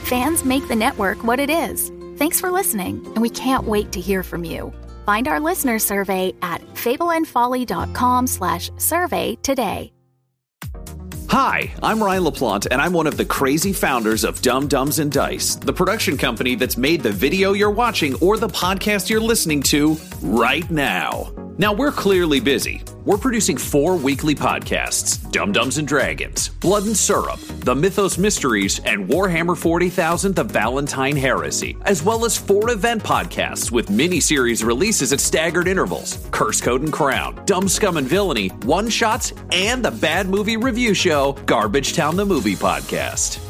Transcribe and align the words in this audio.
Fans 0.00 0.44
make 0.44 0.66
the 0.68 0.76
network 0.76 1.22
what 1.24 1.40
it 1.40 1.50
is. 1.50 1.92
Thanks 2.16 2.40
for 2.40 2.50
listening, 2.50 3.04
and 3.06 3.22
we 3.22 3.30
can't 3.30 3.64
wait 3.64 3.92
to 3.92 4.00
hear 4.00 4.22
from 4.22 4.44
you. 4.44 4.72
Find 5.06 5.26
our 5.28 5.40
listener 5.40 5.78
survey 5.78 6.34
at 6.42 6.60
fableandfolly.com 6.74 8.26
slash 8.26 8.70
survey 8.76 9.36
today. 9.42 9.92
Hi, 11.28 11.72
I'm 11.80 12.02
Ryan 12.02 12.24
LaPlante, 12.24 12.66
and 12.72 12.82
I'm 12.82 12.92
one 12.92 13.06
of 13.06 13.16
the 13.16 13.24
crazy 13.24 13.72
founders 13.72 14.24
of 14.24 14.42
Dumb 14.42 14.66
Dumbs 14.66 14.98
and 14.98 15.12
Dice, 15.12 15.54
the 15.54 15.72
production 15.72 16.16
company 16.16 16.56
that's 16.56 16.76
made 16.76 17.02
the 17.02 17.12
video 17.12 17.52
you're 17.52 17.70
watching 17.70 18.16
or 18.16 18.36
the 18.36 18.48
podcast 18.48 19.08
you're 19.08 19.20
listening 19.20 19.62
to 19.64 19.96
right 20.22 20.68
now. 20.70 21.32
Now, 21.60 21.74
we're 21.74 21.92
clearly 21.92 22.40
busy. 22.40 22.80
We're 23.04 23.18
producing 23.18 23.58
four 23.58 23.94
weekly 23.94 24.34
podcasts 24.34 25.30
Dumb 25.30 25.52
Dumbs 25.52 25.76
and 25.76 25.86
Dragons, 25.86 26.48
Blood 26.48 26.86
and 26.86 26.96
Syrup, 26.96 27.38
The 27.38 27.74
Mythos 27.74 28.16
Mysteries, 28.16 28.78
and 28.86 29.06
Warhammer 29.06 29.54
40,000 29.54 30.34
The 30.34 30.42
Valentine 30.42 31.16
Heresy, 31.16 31.76
as 31.82 32.02
well 32.02 32.24
as 32.24 32.34
four 32.34 32.70
event 32.70 33.02
podcasts 33.02 33.70
with 33.70 33.90
mini 33.90 34.20
series 34.20 34.64
releases 34.64 35.12
at 35.12 35.20
staggered 35.20 35.68
intervals 35.68 36.26
Curse 36.30 36.62
Code 36.62 36.80
and 36.80 36.92
Crown, 36.94 37.38
Dumb 37.44 37.68
Scum 37.68 37.98
and 37.98 38.08
Villainy, 38.08 38.48
One 38.64 38.88
Shots, 38.88 39.34
and 39.52 39.84
the 39.84 39.90
bad 39.90 40.30
movie 40.30 40.56
review 40.56 40.94
show, 40.94 41.34
Garbage 41.44 41.92
Town 41.92 42.16
the 42.16 42.24
Movie 42.24 42.56
Podcast. 42.56 43.49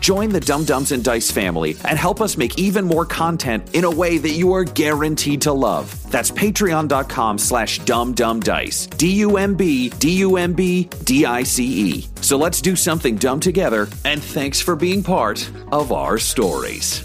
join 0.00 0.30
the 0.30 0.40
Dumb 0.40 0.64
Dumbs 0.64 0.92
and 0.92 1.04
Dice 1.04 1.30
family 1.30 1.76
and 1.84 1.98
help 1.98 2.20
us 2.20 2.36
make 2.36 2.58
even 2.58 2.84
more 2.84 3.04
content 3.04 3.74
in 3.74 3.84
a 3.84 3.90
way 3.90 4.18
that 4.18 4.30
you 4.30 4.52
are 4.52 4.64
guaranteed 4.64 5.42
to 5.42 5.52
love. 5.52 6.10
That's 6.10 6.30
patreon.com 6.30 7.38
slash 7.38 7.80
dumbdumbdice. 7.80 8.96
D-U-M-B, 8.96 9.90
D-U-M-B, 9.90 10.84
D-I-C-E. 11.04 12.08
So 12.20 12.36
let's 12.36 12.60
do 12.60 12.74
something 12.74 13.16
dumb 13.16 13.40
together, 13.40 13.88
and 14.04 14.22
thanks 14.22 14.60
for 14.60 14.74
being 14.74 15.02
part 15.02 15.48
of 15.70 15.92
our 15.92 16.18
stories. 16.18 17.04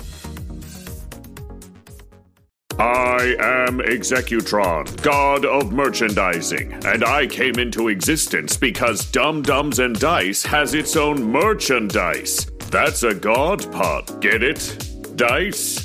I 2.78 3.38
am 3.40 3.80
Executron, 3.80 5.02
god 5.02 5.46
of 5.46 5.72
merchandising, 5.72 6.74
and 6.86 7.06
I 7.06 7.26
came 7.26 7.58
into 7.58 7.88
existence 7.88 8.58
because 8.58 9.10
Dumb 9.12 9.42
Dumbs 9.42 9.80
and 9.80 9.98
Dice 9.98 10.44
has 10.44 10.74
its 10.74 10.98
own 10.98 11.24
merchandise. 11.24 12.52
That's 12.70 13.04
a 13.04 13.14
god 13.14 13.72
pod, 13.72 14.22
get 14.22 14.44
it? 14.44 15.16
Dice? 15.16 15.85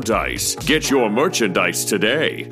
dice. 0.00 0.54
Get 0.56 0.90
your 0.90 1.10
merchandise 1.10 1.84
today. 1.84 2.50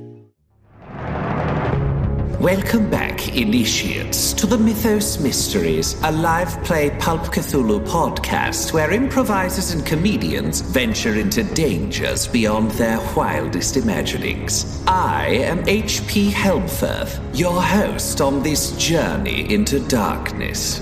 Welcome 2.40 2.88
back, 2.88 3.36
initiates, 3.36 4.32
to 4.32 4.46
the 4.46 4.56
Mythos 4.56 5.20
Mysteries, 5.20 5.94
a 6.04 6.10
live 6.10 6.64
play 6.64 6.88
Pulp 6.98 7.20
Cthulhu 7.24 7.86
podcast 7.86 8.72
where 8.72 8.90
improvisers 8.92 9.72
and 9.72 9.84
comedians 9.84 10.62
venture 10.62 11.16
into 11.16 11.44
dangers 11.44 12.26
beyond 12.26 12.70
their 12.70 12.98
wildest 13.14 13.76
imaginings. 13.76 14.82
I 14.86 15.26
am 15.26 15.68
H.P. 15.68 16.30
Helmfirth, 16.30 17.20
your 17.38 17.60
host 17.60 18.22
on 18.22 18.42
this 18.42 18.72
journey 18.78 19.52
into 19.52 19.78
darkness. 19.88 20.78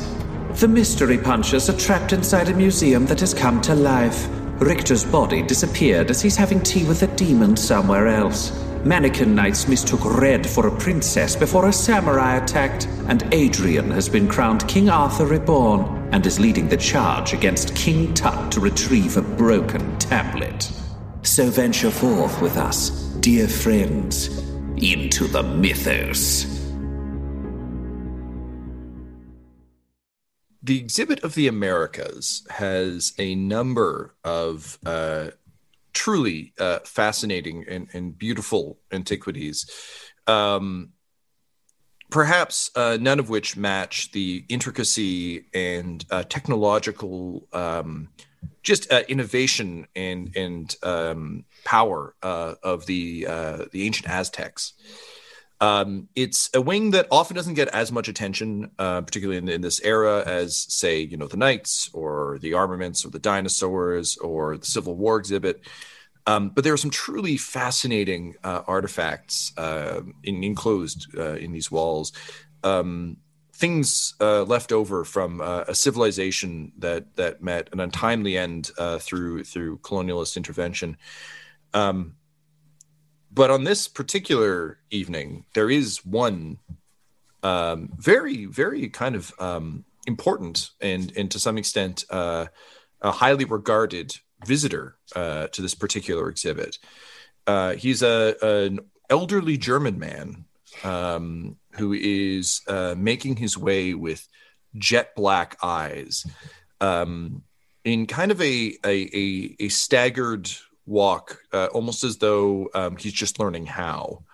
The 0.61 0.69
mystery 0.69 1.19
punchers 1.19 1.69
are 1.69 1.77
trapped 1.77 2.13
inside 2.13 2.51
a 2.51 2.55
museum 2.55 3.05
that 3.07 3.19
has 3.19 3.35
come 3.35 3.61
to 3.63 3.75
life. 3.75 4.29
Richter's 4.59 5.05
body 5.05 5.43
disappeared 5.43 6.11
as 6.11 6.21
he's 6.21 6.37
having 6.37 6.61
tea 6.61 6.85
with 6.85 7.03
a 7.03 7.07
demon 7.17 7.57
somewhere 7.57 8.09
else. 8.09 8.51
Mannequin 8.85 9.35
Knights 9.35 9.69
mistook 9.69 10.05
Red 10.05 10.47
for 10.47 10.67
a 10.67 10.77
princess 10.77 11.37
before 11.37 11.69
a 11.69 11.73
samurai 11.73 12.37
attacked, 12.37 12.89
and 13.07 13.23
Adrian 13.33 13.91
has 13.91 14.09
been 14.09 14.27
crowned 14.27 14.67
King 14.67 14.89
Arthur 14.89 15.27
Reborn 15.27 16.09
and 16.13 16.27
is 16.27 16.41
leading 16.41 16.69
the 16.69 16.77
charge 16.77 17.33
against 17.33 17.75
King 17.77 18.13
Tut 18.15 18.51
to 18.53 18.61
retrieve 18.61 19.17
a 19.17 19.23
broken 19.23 19.97
tablet. 19.99 20.73
So 21.23 21.51
venture 21.51 21.91
forth 21.91 22.41
with 22.41 22.57
us, 22.57 22.91
dear 23.21 23.47
friends, 23.47 24.27
into 24.77 25.29
the 25.29 25.43
mythos. 25.43 26.58
The 30.69 30.79
exhibit 30.79 31.25
of 31.25 31.35
the 31.35 31.49
Americas 31.49 32.47
has 32.51 33.15
a 33.19 33.35
number 33.35 34.15
of 34.23 34.79
uh, 34.85 35.29
truly 35.95 36.53
uh, 36.61 36.81
fascinating 36.85 37.65
and, 37.67 37.89
and, 37.95 38.19
beautiful 38.19 38.79
antiquities. 38.93 39.67
Um, 40.27 40.91
perhaps 42.11 42.71
uh, 42.77 42.99
none 43.01 43.19
of 43.19 43.31
which 43.31 43.57
match 43.57 44.13
the 44.13 44.45
intricacy 44.51 45.47
and 45.55 46.05
uh, 46.11 46.25
technological 46.25 47.49
um, 47.55 48.11
just 48.63 48.93
uh, 48.93 49.05
innovation 49.09 49.87
and 49.97 50.37
and 50.37 50.77
um, 50.83 51.47
power 51.65 52.15
uh, 52.23 52.57
of 52.63 52.85
the 52.85 53.25
the 53.73 53.87
ancient 53.87 54.11
Aztecs. 54.11 54.75
Um, 55.61 56.09
it's 56.15 56.51
a 56.55 56.61
wing 56.61 56.93
that 56.93 57.09
often 57.11 57.35
doesn't 57.35 57.55
get 57.55 57.69
as 57.69 57.91
much 57.91 58.09
attention, 58.09 58.71
uh, 58.79 59.01
particularly 59.01 59.39
in, 59.39 59.49
in, 59.49 59.61
this 59.61 59.81
era, 59.83 60.23
as 60.25 60.57
say, 60.57 61.01
you 61.01 61.17
know, 61.17 61.27
the 61.27 61.37
Knights 61.37 61.91
or 61.93 62.39
the 62.41 62.55
armaments 62.55 63.05
or 63.05 63.11
the 63.11 63.19
dinosaurs 63.19 64.17
or 64.19 64.57
the 64.57 64.67
Civil 64.67 64.95
War 64.95 65.19
exhibit. 65.19 65.63
Um, 66.29 66.51
but 66.51 66.63
there 66.63 66.75
are 66.75 66.79
some 66.79 66.91
truly 66.91 67.37
fascinating 67.39 68.37
uh, 68.45 68.63
artifacts 68.67 69.53
uh, 69.57 70.03
in, 70.23 70.45
enclosed 70.45 71.09
uh, 71.17 71.35
in 71.35 71.53
these 71.53 71.71
walls. 71.71 72.13
Um, 72.63 73.17
things 73.55 74.15
uh, 74.21 74.43
left 74.45 74.71
over 74.71 75.05
from 75.05 75.41
uh, 75.41 75.65
a 75.67 75.75
civilization 75.75 76.71
that 76.79 77.17
that 77.17 77.43
met 77.43 77.71
an 77.73 77.81
untimely 77.81 78.37
end 78.37 78.71
through 79.01 79.45
through 79.45 79.79
colonialist 79.79 80.37
intervention. 80.37 80.99
Um, 81.73 82.15
but 83.39 83.53
on 83.53 83.63
this 83.63 83.87
particular 83.87 84.81
evening, 84.91 85.45
there 85.55 85.71
is 85.71 86.05
one 86.05 86.59
um, 87.45 87.93
very, 87.97 88.47
very 88.47 88.89
kind 88.89 89.15
of 89.15 89.33
um, 89.39 89.85
important 90.09 90.71
and, 90.81 91.13
and 91.17 91.31
to 91.31 91.39
some 91.39 91.57
extent, 91.57 92.05
uh, 92.11 92.47
a 93.01 93.13
highly 93.13 93.45
regarded 93.45 94.17
visitor 94.45 94.97
uh, 95.15 95.47
to 95.53 95.63
this 95.63 95.77
particular 95.77 96.29
exhibit. 96.29 96.79
Uh, 97.47 97.75
he's 97.75 98.03
a 98.03 98.35
an 98.43 98.81
elderly 99.09 99.57
German 99.57 100.01
man 100.01 100.45
um, 100.83 101.59
who 101.77 101.93
is 101.93 102.63
uh, 102.67 102.97
making 102.99 103.37
his 103.37 103.57
way 103.57 103.95
with 103.95 104.27
jet 104.75 105.15
black 105.15 105.57
eyes 105.63 106.27
um, 106.81 107.45
in 107.85 108.09
kind 108.09 108.33
of 108.33 108.43
a 108.43 108.77
a, 108.85 109.17
a, 109.17 109.57
a 109.61 109.69
staggered 109.69 110.51
walk, 110.89 111.39
uh, 111.53 111.69
almost 111.75 112.03
as 112.03 112.17
though 112.19 112.69
um, 112.75 112.97
he's 112.97 113.13
just 113.13 113.39
learning 113.39 113.67
how. 113.67 114.25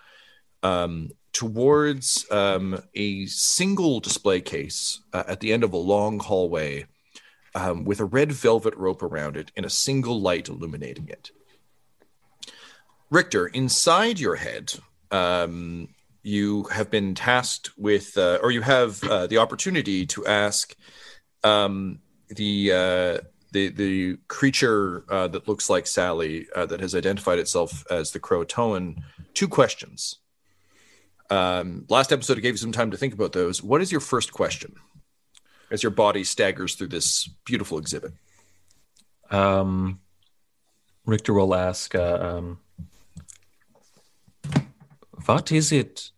um, 0.64 1.10
towards 1.32 2.26
um, 2.30 2.80
a 2.94 3.26
single 3.26 4.00
display 4.00 4.40
case 4.40 5.00
uh, 5.12 5.24
at 5.28 5.40
the 5.40 5.52
end 5.52 5.62
of 5.62 5.72
a 5.72 5.76
long 5.76 6.18
hallway 6.18 6.86
um, 7.54 7.84
with 7.84 8.00
a 8.00 8.04
red 8.04 8.32
velvet 8.32 8.74
rope 8.76 9.02
around 9.02 9.36
it 9.36 9.52
and 9.56 9.66
a 9.66 9.70
single 9.70 10.20
light 10.20 10.48
illuminating 10.48 11.08
it. 11.08 11.30
Richter, 13.10 13.46
inside 13.46 14.18
your 14.18 14.36
head, 14.36 14.72
um, 15.10 15.88
you 16.22 16.64
have 16.64 16.90
been 16.90 17.14
tasked 17.14 17.70
with, 17.76 18.16
uh, 18.16 18.38
or 18.42 18.50
you 18.50 18.62
have 18.62 19.02
uh, 19.04 19.26
the 19.26 19.38
opportunity 19.38 20.06
to 20.06 20.26
ask 20.26 20.74
um, 21.44 22.00
the 22.28 22.72
uh, 22.72 23.18
the 23.54 23.68
the 23.68 24.18
creature 24.28 25.04
uh, 25.08 25.28
that 25.28 25.48
looks 25.48 25.70
like 25.70 25.86
Sally 25.86 26.46
uh, 26.54 26.66
that 26.66 26.80
has 26.80 26.94
identified 26.94 27.38
itself 27.38 27.84
as 27.90 28.10
the 28.10 28.20
Croatoan 28.20 29.02
two 29.32 29.48
questions. 29.48 30.18
Um, 31.30 31.86
last 31.88 32.12
episode, 32.12 32.36
I 32.36 32.40
gave 32.40 32.54
you 32.54 32.58
some 32.58 32.72
time 32.72 32.90
to 32.90 32.98
think 32.98 33.14
about 33.14 33.32
those. 33.32 33.62
What 33.62 33.80
is 33.80 33.90
your 33.90 34.00
first 34.00 34.32
question 34.32 34.74
as 35.70 35.82
your 35.82 35.90
body 35.90 36.24
staggers 36.24 36.74
through 36.74 36.88
this 36.88 37.30
beautiful 37.46 37.78
exhibit? 37.78 38.12
Um, 39.30 40.00
Richter 41.06 41.32
will 41.32 41.54
ask, 41.54 41.94
uh, 41.94 42.18
um, 42.20 42.58
"What 45.26 45.52
is 45.52 45.70
it 45.70 46.10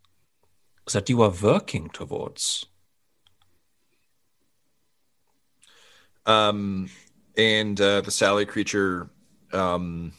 that 0.92 1.08
you 1.10 1.22
are 1.22 1.34
working 1.42 1.90
towards?" 1.90 2.66
Um, 6.24 6.88
and 7.36 7.80
uh, 7.80 8.00
the 8.00 8.10
Sally 8.10 8.46
creature 8.46 9.10
um, 9.52 10.12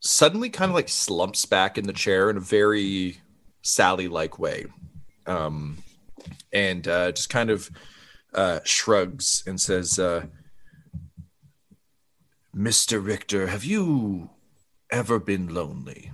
suddenly 0.00 0.50
kind 0.50 0.70
of 0.70 0.74
like 0.74 0.88
slumps 0.88 1.44
back 1.44 1.78
in 1.78 1.86
the 1.86 1.92
chair 1.92 2.30
in 2.30 2.36
a 2.36 2.40
very 2.40 3.18
Sally 3.62 4.08
like 4.08 4.38
way. 4.38 4.66
Um, 5.26 5.78
and 6.52 6.86
uh, 6.86 7.12
just 7.12 7.30
kind 7.30 7.50
of 7.50 7.70
uh, 8.34 8.60
shrugs 8.64 9.42
and 9.46 9.60
says, 9.60 9.98
uh, 9.98 10.26
Mr. 12.54 13.04
Richter, 13.04 13.48
have 13.48 13.64
you 13.64 14.30
ever 14.90 15.18
been 15.18 15.52
lonely? 15.52 16.12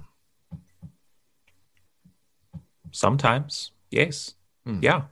Sometimes, 2.92 3.72
yes. 3.90 4.34
Yeah. 4.80 5.02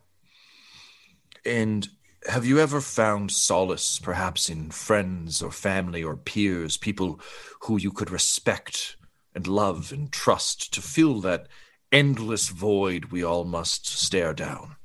And 1.44 1.88
have 2.26 2.44
you 2.44 2.59
ever 2.59 2.81
found 2.81 3.31
solace, 3.31 3.99
perhaps 3.99 4.49
in 4.49 4.70
friends 4.70 5.43
or 5.43 5.50
family 5.50 6.03
or 6.03 6.17
peers, 6.17 6.76
people 6.76 7.20
who 7.62 7.79
you 7.79 7.93
could 7.93 8.11
respect 8.11 8.97
and 9.35 9.47
love 9.47 9.93
and 9.93 10.11
trust 10.12 10.73
to 10.75 10.82
fill 10.82 11.20
that 11.20 11.47
endless 11.93 12.49
void 12.49 13.06
we 13.06 13.23
all 13.23 13.44
must 13.44 13.87
stare 13.87 14.35
down? 14.35 14.76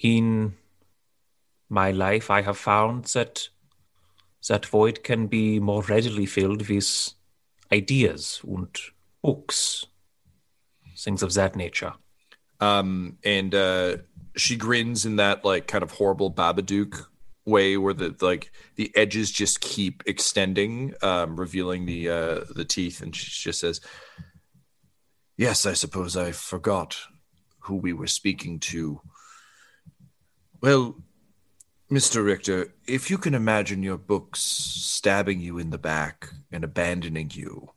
in 0.00 0.54
my 1.68 1.90
life 1.90 2.30
i 2.30 2.40
have 2.42 2.56
found 2.56 3.04
that 3.04 3.48
that 4.48 4.64
void 4.66 5.04
can 5.04 5.26
be 5.26 5.60
more 5.60 5.82
readily 5.82 6.26
filled 6.26 6.68
with 6.68 7.12
ideas 7.72 8.40
and 8.44 8.76
books 9.22 9.86
things 10.96 11.22
of 11.22 11.34
that 11.34 11.54
nature 11.54 11.92
Um, 12.60 13.16
and 13.24 13.54
uh, 13.54 13.96
she 14.36 14.56
grins 14.56 15.06
in 15.06 15.16
that 15.16 15.44
like 15.44 15.66
kind 15.66 15.82
of 15.82 15.92
horrible 15.92 16.32
Babadook 16.32 17.06
way, 17.46 17.76
where 17.76 17.94
the 17.94 18.14
like 18.20 18.52
the 18.76 18.94
edges 18.94 19.30
just 19.30 19.60
keep 19.60 20.02
extending, 20.06 20.94
um, 21.02 21.40
revealing 21.40 21.86
the 21.86 22.08
uh, 22.08 22.40
the 22.54 22.64
teeth, 22.64 23.00
and 23.00 23.16
she 23.16 23.42
just 23.42 23.60
says, 23.60 23.80
"Yes, 25.36 25.66
I 25.66 25.72
suppose 25.72 26.16
I 26.16 26.32
forgot 26.32 26.98
who 27.60 27.76
we 27.76 27.92
were 27.92 28.06
speaking 28.06 28.60
to." 28.60 29.00
Well, 30.60 31.02
Mister 31.88 32.22
Richter, 32.22 32.74
if 32.86 33.10
you 33.10 33.16
can 33.16 33.34
imagine 33.34 33.82
your 33.82 33.98
books 33.98 34.40
stabbing 34.40 35.40
you 35.40 35.58
in 35.58 35.70
the 35.70 35.78
back 35.78 36.28
and 36.52 36.62
abandoning 36.62 37.30
you, 37.32 37.70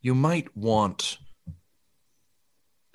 you 0.00 0.14
might 0.14 0.56
want. 0.56 1.18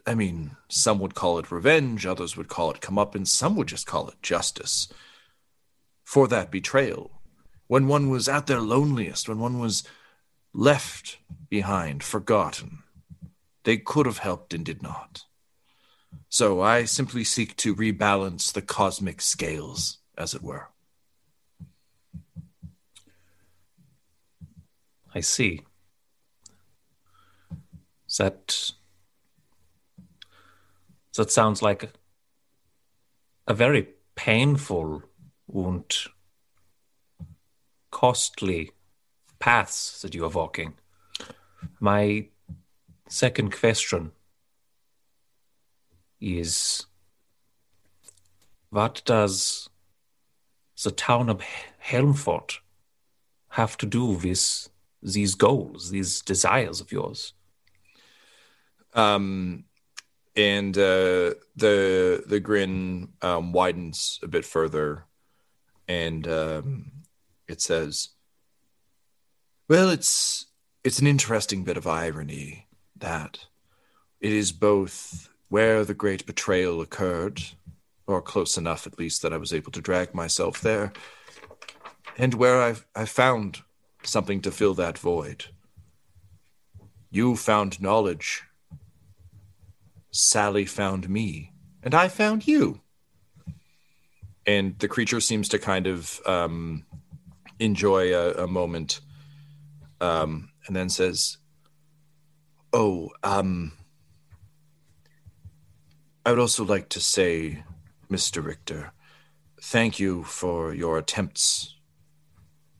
I 0.07 0.15
mean, 0.15 0.55
some 0.69 0.99
would 0.99 1.15
call 1.15 1.37
it 1.37 1.51
revenge, 1.51 2.05
others 2.05 2.37
would 2.37 2.47
call 2.47 2.71
it 2.71 2.79
comeuppance, 2.79 3.27
some 3.27 3.57
would 3.57 3.67
just 3.67 3.85
call 3.85 4.07
it 4.07 4.21
justice 4.21 4.87
for 6.05 6.29
that 6.29 6.49
betrayal. 6.49 7.21
When 7.67 7.87
one 7.87 8.09
was 8.09 8.29
at 8.29 8.47
their 8.47 8.61
loneliest, 8.61 9.27
when 9.27 9.39
one 9.39 9.59
was 9.59 9.83
left 10.53 11.17
behind, 11.49 12.03
forgotten, 12.03 12.83
they 13.65 13.75
could 13.75 14.05
have 14.05 14.19
helped 14.19 14.53
and 14.53 14.63
did 14.63 14.81
not. 14.81 15.25
So 16.29 16.61
I 16.61 16.85
simply 16.85 17.25
seek 17.25 17.57
to 17.57 17.75
rebalance 17.75 18.53
the 18.53 18.61
cosmic 18.61 19.19
scales, 19.19 19.97
as 20.17 20.33
it 20.33 20.41
were. 20.41 20.69
i 25.15 25.19
see 25.19 25.61
that 28.19 28.71
that 31.17 31.31
sounds 31.31 31.61
like 31.61 31.89
a, 33.47 33.53
very 33.53 33.89
painful 34.15 35.03
and 35.53 35.95
costly 37.91 38.71
paths 39.39 40.01
that 40.01 40.15
you 40.15 40.25
are 40.25 40.29
walking 40.29 40.73
my 41.79 42.27
second 43.07 43.57
question 43.57 44.11
is 46.19 46.85
what 48.69 49.01
does 49.05 49.69
the 50.83 50.91
town 50.91 51.29
of 51.29 51.41
Helmfort 51.83 52.59
have 53.49 53.77
to 53.77 53.85
do 53.85 54.05
with 54.05 54.69
these 55.01 55.35
goals, 55.35 55.89
these 55.89 56.21
desires 56.21 56.81
of 56.81 56.91
yours? 56.91 57.33
Um, 58.93 59.65
and 60.37 60.77
uh, 60.77 61.33
the 61.55 62.23
the 62.27 62.39
grin 62.39 63.09
um, 63.23 63.51
widens 63.51 64.19
a 64.21 64.27
bit 64.27 64.45
further, 64.45 65.05
and 65.87 66.27
um, 66.27 66.91
it 67.47 67.59
says, 67.59 68.09
"Well, 69.67 69.89
it's 69.89 70.45
it's 70.83 70.99
an 70.99 71.07
interesting 71.07 71.63
bit 71.63 71.75
of 71.75 71.87
irony 71.87 72.67
that 72.95 73.47
it 74.21 74.31
is 74.31 74.51
both 74.51 75.29
where 75.49 75.83
the 75.83 75.95
great 75.95 76.25
betrayal 76.27 76.81
occurred, 76.81 77.41
or 78.05 78.21
close 78.21 78.57
enough 78.57 78.85
at 78.85 78.99
least 78.99 79.23
that 79.23 79.33
I 79.33 79.37
was 79.37 79.51
able 79.51 79.71
to 79.71 79.81
drag 79.81 80.13
myself 80.13 80.61
there, 80.61 80.93
and 82.15 82.35
where 82.35 82.61
I've 82.61 82.85
I 82.95 83.05
found 83.05 83.63
something 84.03 84.41
to 84.41 84.51
fill 84.51 84.75
that 84.75 84.99
void. 84.99 85.45
You 87.09 87.35
found 87.35 87.81
knowledge." 87.81 88.43
Sally 90.11 90.65
found 90.65 91.09
me, 91.09 91.53
and 91.83 91.93
I 91.93 92.07
found 92.07 92.47
you. 92.47 92.81
And 94.45 94.79
the 94.79 94.87
creature 94.87 95.19
seems 95.19 95.49
to 95.49 95.59
kind 95.59 95.87
of 95.87 96.21
um, 96.25 96.85
enjoy 97.59 98.13
a, 98.13 98.45
a 98.45 98.47
moment 98.47 99.01
um, 99.99 100.49
and 100.67 100.75
then 100.75 100.89
says, 100.89 101.37
Oh, 102.73 103.09
um, 103.23 103.73
I 106.25 106.31
would 106.31 106.39
also 106.39 106.65
like 106.65 106.89
to 106.89 106.99
say, 106.99 107.63
Mr. 108.09 108.43
Richter, 108.43 108.91
thank 109.61 109.99
you 109.99 110.23
for 110.23 110.73
your 110.73 110.97
attempts 110.97 111.75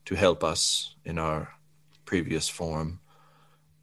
to 0.04 0.14
help 0.14 0.44
us 0.44 0.94
in 1.04 1.18
our 1.18 1.54
previous 2.04 2.48
form. 2.48 3.00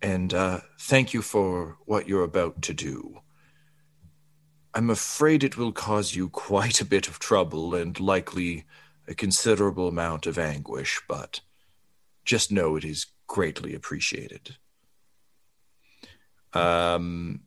And 0.02 0.34
uh, 0.34 0.60
thank 0.80 1.14
you 1.14 1.22
for 1.22 1.78
what 1.86 2.08
you're 2.08 2.24
about 2.24 2.62
to 2.64 2.74
do. 2.74 3.22
I'm 4.76 4.90
afraid 4.90 5.42
it 5.42 5.56
will 5.56 5.72
cause 5.72 6.16
you 6.16 6.28
quite 6.28 6.82
a 6.82 6.86
bit 6.86 7.08
of 7.08 7.18
trouble 7.18 7.74
and 7.74 7.98
likely 7.98 8.66
a 9.08 9.16
considerable 9.16 9.88
amount 9.88 10.28
of 10.28 10.38
anguish, 10.38 11.02
but 11.08 11.40
just 12.26 12.52
know 12.52 12.76
it 12.76 12.84
is 12.84 13.06
greatly 13.26 13.74
appreciated. 13.74 14.58
Um, 16.52 17.42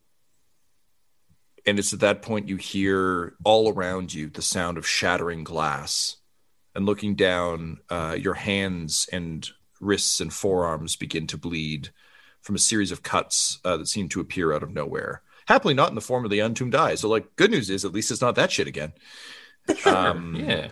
and 1.66 1.78
it's 1.78 1.92
at 1.92 2.00
that 2.00 2.23
point 2.23 2.49
you 2.49 2.56
hear 2.56 3.35
all 3.44 3.70
around 3.70 4.14
you 4.14 4.30
the 4.30 4.40
sound 4.40 4.78
of 4.78 4.87
shattering 4.87 5.44
glass. 5.44 6.16
And 6.75 6.87
looking 6.87 7.14
down, 7.14 7.80
uh, 7.90 8.16
your 8.18 8.35
hands 8.35 9.06
and 9.12 9.47
wrists 9.82 10.20
and 10.20 10.32
forearms 10.32 10.97
begin 10.97 11.26
to 11.26 11.37
bleed 11.37 11.90
from 12.40 12.54
a 12.54 12.58
series 12.58 12.90
of 12.90 13.02
cuts 13.02 13.58
uh, 13.66 13.76
that 13.76 13.88
seem 13.88 14.08
to 14.11 14.20
appear 14.20 14.54
out 14.54 14.62
of 14.62 14.73
nowhere 14.73 15.23
happily 15.49 15.73
not 15.75 15.88
in 15.88 15.95
the 15.95 16.00
form 16.02 16.25
of 16.25 16.31
the 16.31 16.40
untombed 16.40 16.75
eye. 16.75 16.95
So, 16.95 17.09
like, 17.09 17.35
good 17.37 17.50
news 17.50 17.71
is 17.71 17.85
at 17.85 17.93
least 17.93 18.11
it's 18.11 18.21
not 18.21 18.35
that 18.37 18.52
shit 18.52 18.69
again. 18.69 18.93
Um, 19.87 20.37
Yeah. 20.37 20.69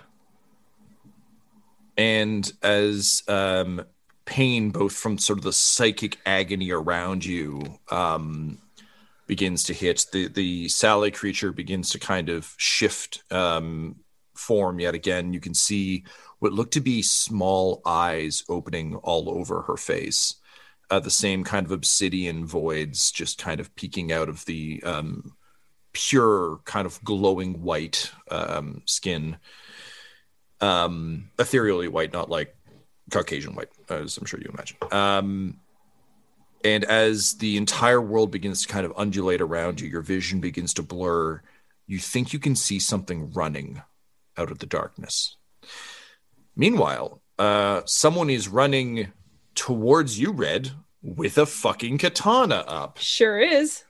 and 1.96 2.52
as 2.62 3.22
um, 3.26 3.84
pain, 4.26 4.70
both 4.70 4.92
from 4.94 5.18
sort 5.18 5.38
of 5.38 5.44
the 5.44 5.52
psychic 5.52 6.18
agony 6.26 6.70
around 6.70 7.24
you, 7.24 7.78
um, 7.90 8.58
begins 9.26 9.64
to 9.64 9.72
hit. 9.72 10.06
The 10.12 10.28
the 10.28 10.68
Sally 10.68 11.10
creature 11.10 11.52
begins 11.52 11.90
to 11.90 11.98
kind 11.98 12.28
of 12.28 12.54
shift 12.58 13.22
um, 13.32 13.96
form 14.34 14.78
yet 14.78 14.94
again. 14.94 15.32
You 15.32 15.40
can 15.40 15.54
see 15.54 16.04
what 16.38 16.52
look 16.52 16.70
to 16.72 16.80
be 16.80 17.02
small 17.02 17.80
eyes 17.86 18.44
opening 18.48 18.94
all 18.96 19.30
over 19.30 19.62
her 19.62 19.76
face. 19.76 20.34
Uh, 20.88 21.00
the 21.00 21.10
same 21.10 21.42
kind 21.42 21.66
of 21.66 21.72
obsidian 21.72 22.46
voids 22.46 23.10
just 23.10 23.38
kind 23.38 23.58
of 23.58 23.74
peeking 23.74 24.12
out 24.12 24.28
of 24.28 24.44
the 24.44 24.80
um, 24.84 25.32
pure 25.92 26.60
kind 26.64 26.86
of 26.86 27.02
glowing 27.02 27.62
white 27.62 28.12
um, 28.30 28.82
skin. 28.84 29.38
Um 30.60 31.30
ethereally 31.38 31.88
white 31.88 32.12
not 32.12 32.30
like 32.30 32.56
caucasian 33.10 33.54
white 33.54 33.68
as 33.90 34.16
i'm 34.16 34.24
sure 34.24 34.40
you 34.40 34.50
imagine. 34.52 34.78
Um 34.90 35.60
and 36.64 36.84
as 36.84 37.34
the 37.34 37.56
entire 37.58 38.00
world 38.00 38.30
begins 38.30 38.62
to 38.62 38.68
kind 38.68 38.86
of 38.86 38.92
undulate 38.96 39.42
around 39.42 39.80
you 39.80 39.88
your 39.88 40.00
vision 40.00 40.40
begins 40.40 40.72
to 40.74 40.82
blur 40.82 41.42
you 41.86 41.98
think 41.98 42.32
you 42.32 42.38
can 42.38 42.56
see 42.56 42.78
something 42.78 43.32
running 43.32 43.82
out 44.36 44.50
of 44.50 44.58
the 44.60 44.66
darkness. 44.66 45.36
Meanwhile 46.56 47.20
uh 47.38 47.82
someone 47.84 48.30
is 48.30 48.48
running 48.48 49.12
towards 49.56 50.18
you 50.20 50.30
red 50.32 50.70
with 51.02 51.36
a 51.38 51.46
fucking 51.46 51.98
katana 51.98 52.64
up 52.68 52.98
Sure 52.98 53.40
is. 53.40 53.82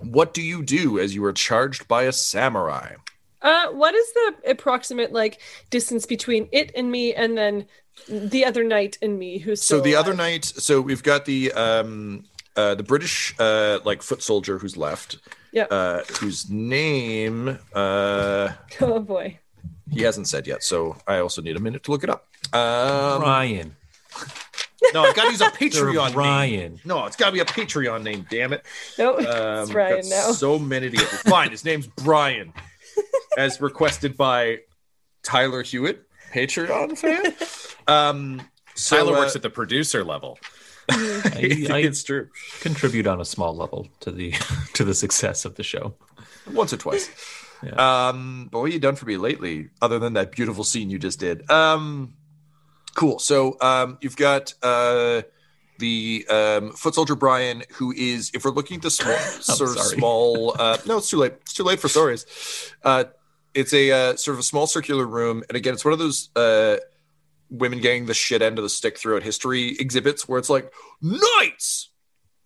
what 0.00 0.32
do 0.34 0.42
you 0.42 0.62
do 0.62 0.98
as 0.98 1.14
you 1.14 1.24
are 1.24 1.32
charged 1.32 1.88
by 1.88 2.04
a 2.04 2.12
samurai 2.12 2.94
Uh, 3.42 3.68
what 3.68 3.94
is 3.94 4.12
the 4.12 4.34
approximate 4.50 5.12
like 5.12 5.40
distance 5.70 6.06
between 6.06 6.48
it 6.52 6.70
and 6.76 6.90
me, 6.90 7.14
and 7.14 7.36
then 7.38 7.66
the 8.08 8.44
other 8.44 8.62
knight 8.64 8.98
and 9.02 9.18
me? 9.18 9.38
Who's 9.38 9.60
so 9.60 9.64
still 9.76 9.82
the 9.82 9.94
other 9.96 10.14
knight? 10.14 10.44
so 10.44 10.80
we've 10.80 11.02
got 11.02 11.24
the 11.24 11.52
um 11.52 12.24
uh 12.56 12.74
the 12.74 12.82
british 12.82 13.34
uh 13.38 13.78
like 13.84 14.02
foot 14.02 14.22
soldier 14.22 14.58
who's 14.58 14.76
left 14.76 15.18
Yeah. 15.52 15.66
uh 15.70 16.02
whose 16.20 16.50
name 16.50 17.58
uh 17.72 18.48
Oh 18.80 18.98
boy. 19.00 19.38
he 19.90 20.02
hasn't 20.02 20.26
said 20.28 20.46
yet 20.46 20.62
so 20.64 20.96
i 21.06 21.18
also 21.18 21.40
need 21.42 21.56
a 21.56 21.60
minute 21.60 21.82
to 21.84 21.90
look 21.92 22.02
it 22.04 22.10
up 22.10 22.26
um 22.52 23.22
Ryan. 23.22 23.76
No 24.94 25.02
i 25.02 25.12
gotta 25.12 25.30
use 25.30 25.40
a 25.40 25.44
patreon 25.50 26.08
name. 26.08 26.16
Ryan. 26.16 26.80
no 26.84 27.04
it's 27.06 27.16
gotta 27.16 27.32
be 27.32 27.40
a 27.40 27.44
patreon 27.44 28.02
name 28.02 28.26
damn 28.30 28.52
it 28.52 28.64
No, 28.98 29.16
um 29.18 29.62
it's 29.64 29.72
Ryan 29.72 30.08
now. 30.08 30.32
so 30.32 30.58
many 30.58 30.90
to 30.90 30.96
get 30.96 31.06
fine 31.08 31.50
his 31.50 31.64
name's 31.64 31.86
brian 31.86 32.52
as 33.38 33.60
requested 33.60 34.16
by 34.16 34.58
tyler 35.22 35.62
hewitt 35.62 36.04
patreon 36.32 36.96
fan 36.96 37.34
um 37.86 38.40
so, 38.74 38.96
Tyler 38.96 39.16
uh, 39.16 39.20
works 39.20 39.34
at 39.34 39.42
the 39.42 39.50
producer 39.50 40.04
level. 40.04 40.38
I, 40.88 41.66
I 41.68 41.78
it's 41.78 42.04
true 42.04 42.28
contribute 42.60 43.08
on 43.08 43.20
a 43.20 43.24
small 43.24 43.52
level 43.56 43.88
to 44.00 44.12
the 44.12 44.32
to 44.74 44.84
the 44.84 44.94
success 44.94 45.44
of 45.44 45.56
the 45.56 45.64
show. 45.64 45.94
once 46.52 46.72
or 46.72 46.76
twice. 46.76 47.10
Um, 47.76 48.48
but 48.52 48.60
what 48.60 48.66
have 48.66 48.74
you 48.74 48.78
done 48.78 48.94
for 48.94 49.04
me 49.06 49.16
lately, 49.16 49.70
other 49.82 49.98
than 49.98 50.12
that 50.12 50.30
beautiful 50.30 50.62
scene 50.62 50.90
you 50.90 50.98
just 51.00 51.18
did? 51.18 51.50
Um, 51.50 52.14
cool. 52.94 53.18
So 53.18 53.56
um, 53.60 53.98
you've 54.00 54.16
got 54.16 54.54
uh, 54.62 55.22
the 55.78 56.26
um, 56.28 56.72
foot 56.72 56.94
soldier 56.94 57.14
Brian, 57.14 57.62
who 57.74 57.92
is, 57.92 58.30
if 58.34 58.44
we're 58.44 58.50
looking 58.50 58.76
at 58.76 58.82
the 58.82 58.90
small, 58.90 59.16
sort 59.40 59.70
of 59.70 59.78
small, 59.78 60.56
uh, 60.58 60.78
no, 60.86 60.98
it's 60.98 61.10
too 61.10 61.18
late. 61.18 61.34
It's 61.42 61.54
too 61.54 61.64
late 61.64 61.80
for 61.80 61.88
stories. 61.88 62.26
Uh, 62.84 63.04
it's 63.54 63.72
a 63.72 63.90
uh, 63.90 64.16
sort 64.16 64.34
of 64.34 64.40
a 64.40 64.44
small 64.44 64.66
circular 64.66 65.06
room, 65.06 65.42
and 65.48 65.56
again, 65.56 65.74
it's 65.74 65.84
one 65.84 65.92
of 65.92 65.98
those 65.98 66.30
uh, 66.36 66.76
women 67.50 67.80
getting 67.80 68.06
the 68.06 68.14
shit 68.14 68.42
end 68.42 68.58
of 68.58 68.62
the 68.62 68.68
stick 68.68 68.98
throughout 68.98 69.22
history 69.22 69.76
exhibits 69.78 70.28
where 70.28 70.38
it's 70.38 70.50
like 70.50 70.72
knights 71.00 71.88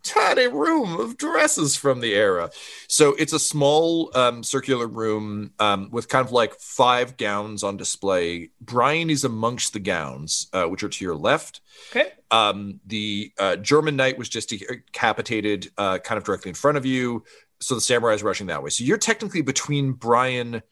tiny 0.02 0.46
room 0.48 0.98
of 0.98 1.16
dresses 1.16 1.76
from 1.76 2.00
the 2.00 2.14
era. 2.14 2.50
So 2.88 3.14
it's 3.14 3.32
a 3.32 3.38
small 3.38 4.10
um, 4.16 4.42
circular 4.42 4.86
room 4.86 5.52
um, 5.58 5.88
with 5.90 6.08
kind 6.08 6.24
of 6.26 6.32
like 6.32 6.54
five 6.54 7.16
gowns 7.16 7.62
on 7.62 7.76
display. 7.76 8.50
Brian 8.60 9.10
is 9.10 9.24
amongst 9.24 9.72
the 9.72 9.80
gowns, 9.80 10.48
uh, 10.52 10.64
which 10.64 10.82
are 10.82 10.88
to 10.88 11.04
your 11.04 11.14
left. 11.14 11.60
Okay. 11.90 12.10
Um, 12.30 12.80
the 12.86 13.32
uh, 13.38 13.56
German 13.56 13.96
knight 13.96 14.18
was 14.18 14.28
just 14.28 14.48
decapitated, 14.48 15.70
uh, 15.78 15.98
kind 15.98 16.18
of 16.18 16.24
directly 16.24 16.48
in 16.50 16.54
front 16.54 16.78
of 16.78 16.86
you. 16.86 17.24
So 17.60 17.74
the 17.74 17.80
samurai 17.80 18.14
is 18.14 18.22
rushing 18.22 18.48
that 18.48 18.62
way. 18.62 18.70
So 18.70 18.84
you're 18.84 18.98
technically 18.98 19.42
between 19.42 19.92
Brian. 19.92 20.62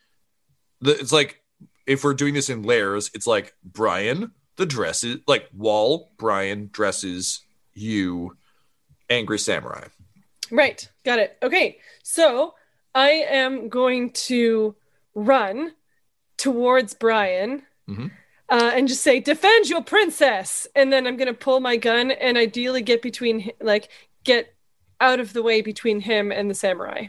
The, 0.81 0.99
it's 0.99 1.13
like 1.13 1.43
if 1.87 2.05
we're 2.05 2.15
doing 2.15 2.35
this 2.35 2.49
in 2.49 2.63
layers, 2.63 3.11
it's 3.15 3.27
like 3.27 3.55
Brian, 3.63 4.33
the 4.57 4.67
dresses, 4.67 5.19
like 5.27 5.49
wall, 5.53 6.13
Brian 6.19 6.69
dresses, 6.73 7.43
you, 7.75 8.37
angry 9.11 9.38
samurai. 9.38 9.88
Right. 10.50 10.88
Got 11.05 11.19
it. 11.19 11.37
Okay. 11.43 11.79
So 12.02 12.55
I 12.95 13.11
am 13.11 13.69
going 13.69 14.11
to 14.12 14.75
run 15.14 15.75
towards 16.38 16.95
Brian 16.95 17.62
Mhm. 17.88 18.11
uh, 18.49 18.71
and 18.75 18.88
just 18.88 19.02
say, 19.02 19.21
defend 19.21 19.69
your 19.69 19.83
princess. 19.83 20.67
And 20.75 20.93
then 20.93 21.07
I'm 21.07 21.17
going 21.17 21.29
to 21.29 21.35
pull 21.35 21.61
my 21.61 21.76
gun 21.76 22.11
and 22.12 22.38
ideally 22.38 22.83
get 22.83 23.02
between, 23.02 23.50
like, 23.61 23.88
get 24.25 24.55
out 25.00 25.21
of 25.21 25.33
the 25.33 25.43
way 25.43 25.61
between 25.61 26.00
him 26.00 26.33
and 26.33 26.50
the 26.50 26.55
samurai. 26.55 27.07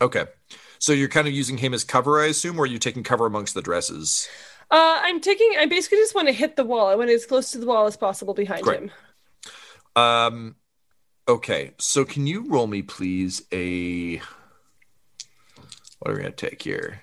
Okay. 0.00 0.24
So 0.78 0.92
you're 0.92 1.08
kind 1.08 1.28
of 1.28 1.32
using 1.34 1.58
him 1.58 1.74
as 1.74 1.84
cover, 1.84 2.20
I 2.20 2.26
assume, 2.26 2.58
or 2.58 2.64
are 2.64 2.66
you 2.66 2.78
taking 2.78 3.02
cover 3.04 3.26
amongst 3.26 3.54
the 3.54 3.62
dresses? 3.62 4.28
Uh, 4.70 5.00
I'm 5.02 5.20
taking, 5.20 5.54
I 5.58 5.66
basically 5.66 5.98
just 5.98 6.14
want 6.14 6.28
to 6.28 6.32
hit 6.32 6.56
the 6.56 6.64
wall. 6.64 6.88
I 6.88 6.94
want 6.96 7.10
to 7.10 7.14
as 7.14 7.26
close 7.26 7.52
to 7.52 7.58
the 7.58 7.66
wall 7.66 7.86
as 7.86 7.96
possible 7.96 8.34
behind 8.34 8.62
Great. 8.64 8.80
him. 8.80 8.90
Um, 9.94 10.56
okay. 11.28 11.72
So 11.78 12.04
can 12.04 12.26
you 12.26 12.44
roll 12.48 12.66
me, 12.66 12.82
please, 12.82 13.42
a. 13.52 14.16
What 15.98 16.10
are 16.10 16.14
we 16.14 16.20
going 16.20 16.32
to 16.32 16.48
take 16.48 16.62
here? 16.62 17.02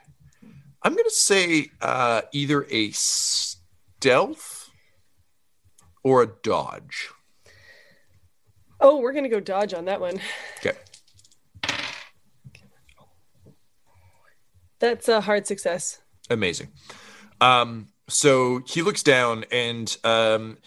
I'm 0.84 0.94
going 0.94 1.06
to 1.06 1.12
say 1.12 1.72
uh, 1.82 2.22
either 2.32 2.66
a 2.70 2.92
stealth 2.92 4.70
or 6.04 6.24
a 6.24 6.28
dodge. 6.28 7.10
Oh, 8.82 9.00
we're 9.00 9.12
going 9.12 9.26
to 9.26 9.30
go 9.30 9.40
dodge 9.40 9.74
on 9.74 9.86
that 9.86 10.00
one. 10.00 10.20
Okay. 10.60 10.78
That's 14.80 15.10
a 15.10 15.22
hard 15.22 15.46
success. 15.46 16.02
Amazing. 16.30 16.70
Um, 17.42 17.90
so 18.08 18.62
he 18.66 18.82
looks 18.82 19.04
down, 19.04 19.46
and 19.52 19.96
um, 20.04 20.58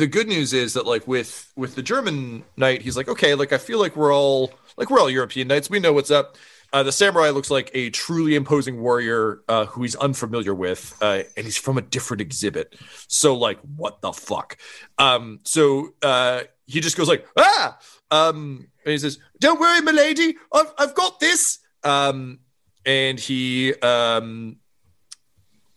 the 0.00 0.06
good 0.06 0.26
news 0.26 0.54
is 0.54 0.72
that, 0.72 0.86
like 0.86 1.06
with 1.06 1.52
with 1.56 1.74
the 1.74 1.82
German 1.82 2.42
knight, 2.56 2.80
he's 2.80 2.96
like, 2.96 3.08
okay, 3.08 3.34
like 3.34 3.52
I 3.52 3.58
feel 3.58 3.78
like 3.78 3.96
we're 3.96 4.14
all 4.14 4.50
like 4.78 4.88
we're 4.90 4.98
all 4.98 5.10
European 5.10 5.46
knights. 5.46 5.68
We 5.68 5.78
know 5.78 5.92
what's 5.92 6.10
up. 6.10 6.38
Uh, 6.72 6.82
the 6.82 6.92
samurai 6.92 7.30
looks 7.30 7.50
like 7.50 7.70
a 7.74 7.90
truly 7.90 8.34
imposing 8.34 8.80
warrior 8.80 9.42
uh, 9.48 9.66
who 9.66 9.82
he's 9.82 9.96
unfamiliar 9.96 10.54
with, 10.54 10.96
uh, 11.02 11.22
and 11.36 11.44
he's 11.44 11.58
from 11.58 11.76
a 11.76 11.82
different 11.82 12.22
exhibit. 12.22 12.76
So, 13.08 13.36
like, 13.36 13.58
what 13.76 14.00
the 14.00 14.12
fuck? 14.12 14.56
Um, 14.96 15.40
so 15.44 15.90
uh, 16.02 16.44
he 16.66 16.80
just 16.80 16.96
goes 16.96 17.08
like, 17.08 17.26
ah, 17.36 17.78
um, 18.10 18.68
and 18.84 18.92
he 18.92 18.98
says, 18.98 19.18
"Don't 19.38 19.60
worry, 19.60 19.82
milady, 19.82 20.36
I've 20.52 20.72
I've 20.78 20.94
got 20.94 21.20
this." 21.20 21.58
Um, 21.84 22.40
and 22.86 23.20
he 23.20 23.74
um 23.74 24.56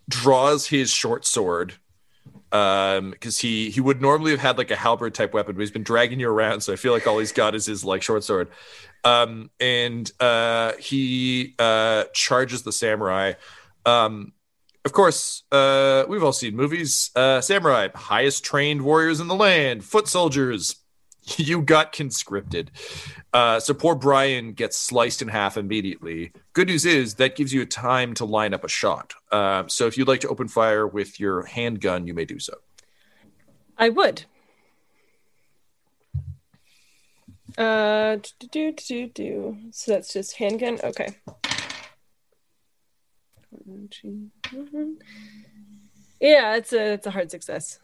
draws 0.08 0.66
his 0.68 0.92
short 0.92 1.26
sword 1.26 1.74
um 2.54 3.10
because 3.12 3.40
he 3.40 3.72
he 3.72 3.82
would 3.82 4.02
normally 4.02 4.32
have 4.32 4.40
had 4.40 4.58
like 4.60 4.70
a 4.72 4.76
halberd 4.76 5.14
type 5.16 5.34
weapon 5.34 5.56
but 5.56 5.60
he's 5.60 5.72
been 5.72 5.84
dragging 5.84 6.20
you 6.20 6.30
around 6.30 6.62
so 6.62 6.72
i 6.72 6.76
feel 6.76 6.94
like 6.94 7.08
all 7.08 7.18
he's 7.18 7.32
got 7.32 7.56
is 7.56 7.66
his 7.66 7.84
like 7.84 8.02
short 8.04 8.24
sword. 8.24 8.48
Um 9.04 9.50
and 9.60 10.10
uh 10.22 10.74
he 10.80 11.56
uh 11.60 12.06
charges 12.14 12.62
the 12.64 12.72
samurai. 12.72 13.34
Um 13.86 14.32
of 14.86 14.94
course 14.94 15.44
uh 15.52 16.06
we've 16.08 16.24
all 16.24 16.32
seen 16.32 16.56
movies. 16.56 17.12
Uh 17.16 17.42
samurai 17.42 17.90
highest 17.94 18.46
trained 18.46 18.82
warriors 18.82 19.20
in 19.20 19.28
the 19.28 19.36
land 19.36 19.84
foot 19.84 20.08
soldiers 20.08 20.76
you 21.38 21.62
got 21.62 21.92
conscripted 21.92 22.72
uh, 23.34 23.60
so 23.60 23.74
poor 23.74 23.96
Brian 23.96 24.54
gets 24.54 24.78
sliced 24.78 25.22
in 25.22 25.28
half 25.28 25.58
immediately. 25.58 26.32
Good 26.54 26.68
news 26.68 26.86
is 26.86 27.16
that 27.16 27.36
gives 27.36 27.52
you 27.52 27.64
a 27.64 27.66
time 27.66 28.14
to 28.16 28.26
line 28.26 28.54
up 28.54 28.64
a 28.64 28.68
shot. 28.68 29.16
Uh, 29.32 29.64
so 29.68 29.88
if 29.88 29.98
you'd 29.98 30.08
like 30.08 30.20
to 30.22 30.30
open 30.30 30.48
fire 30.48 30.86
with 30.86 31.20
your 31.20 31.44
handgun, 31.44 32.06
you 32.06 32.14
may 32.14 32.26
do 32.26 32.38
so. 32.38 32.54
I 33.76 33.90
would. 33.90 34.26
Uh, 37.58 38.18
do, 38.40 38.48
do, 38.52 38.72
do, 38.72 39.08
do. 39.08 39.58
So 39.72 39.92
that's 39.92 40.14
just 40.14 40.38
handgun. 40.38 40.80
Okay. 40.84 41.16
Yeah, 46.20 46.56
it's 46.56 46.72
a 46.72 46.94
it's 46.94 47.08
a 47.08 47.12
hard 47.12 47.32
success. 47.32 47.80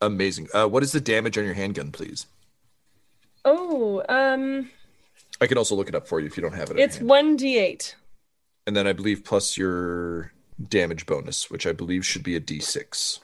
Amazing. 0.00 0.48
Uh, 0.54 0.66
what 0.66 0.82
is 0.82 0.92
the 0.92 1.00
damage 1.00 1.36
on 1.36 1.44
your 1.44 1.54
handgun, 1.54 1.92
please? 1.92 2.26
Oh, 3.44 4.02
um, 4.08 4.70
I 5.40 5.46
can 5.46 5.58
also 5.58 5.74
look 5.74 5.88
it 5.88 5.94
up 5.94 6.06
for 6.08 6.20
you 6.20 6.26
if 6.26 6.36
you 6.36 6.42
don't 6.42 6.54
have 6.54 6.70
it. 6.70 6.78
it's 6.78 7.00
one 7.00 7.36
d 7.36 7.58
eight. 7.58 7.96
and 8.66 8.74
then 8.76 8.86
I 8.86 8.92
believe 8.92 9.24
plus 9.24 9.56
your 9.58 10.32
damage 10.68 11.04
bonus, 11.06 11.50
which 11.50 11.66
I 11.66 11.72
believe 11.72 12.06
should 12.06 12.22
be 12.22 12.36
a 12.36 12.40
d6. 12.40 13.18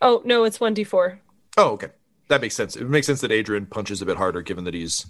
Oh 0.00 0.22
no, 0.24 0.44
it's 0.44 0.60
one 0.60 0.74
d 0.74 0.84
four. 0.84 1.20
Oh, 1.56 1.70
okay. 1.72 1.88
That 2.28 2.40
makes 2.40 2.54
sense. 2.56 2.76
It 2.76 2.88
makes 2.88 3.06
sense 3.06 3.20
that 3.20 3.30
Adrian 3.32 3.66
punches 3.66 4.00
a 4.00 4.06
bit 4.06 4.16
harder, 4.16 4.40
given 4.40 4.64
that 4.64 4.72
he's 4.74 5.04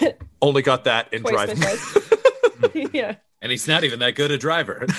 only 0.40 0.62
got 0.62 0.84
that 0.84 1.12
in 1.12 1.20
Twice 1.22 1.32
driving. 1.32 1.56
size. 1.58 2.10
yeah. 2.92 3.16
And 3.42 3.50
he's 3.52 3.68
not 3.68 3.84
even 3.84 3.98
that 3.98 4.14
good 4.14 4.30
a 4.30 4.38
driver. 4.38 4.86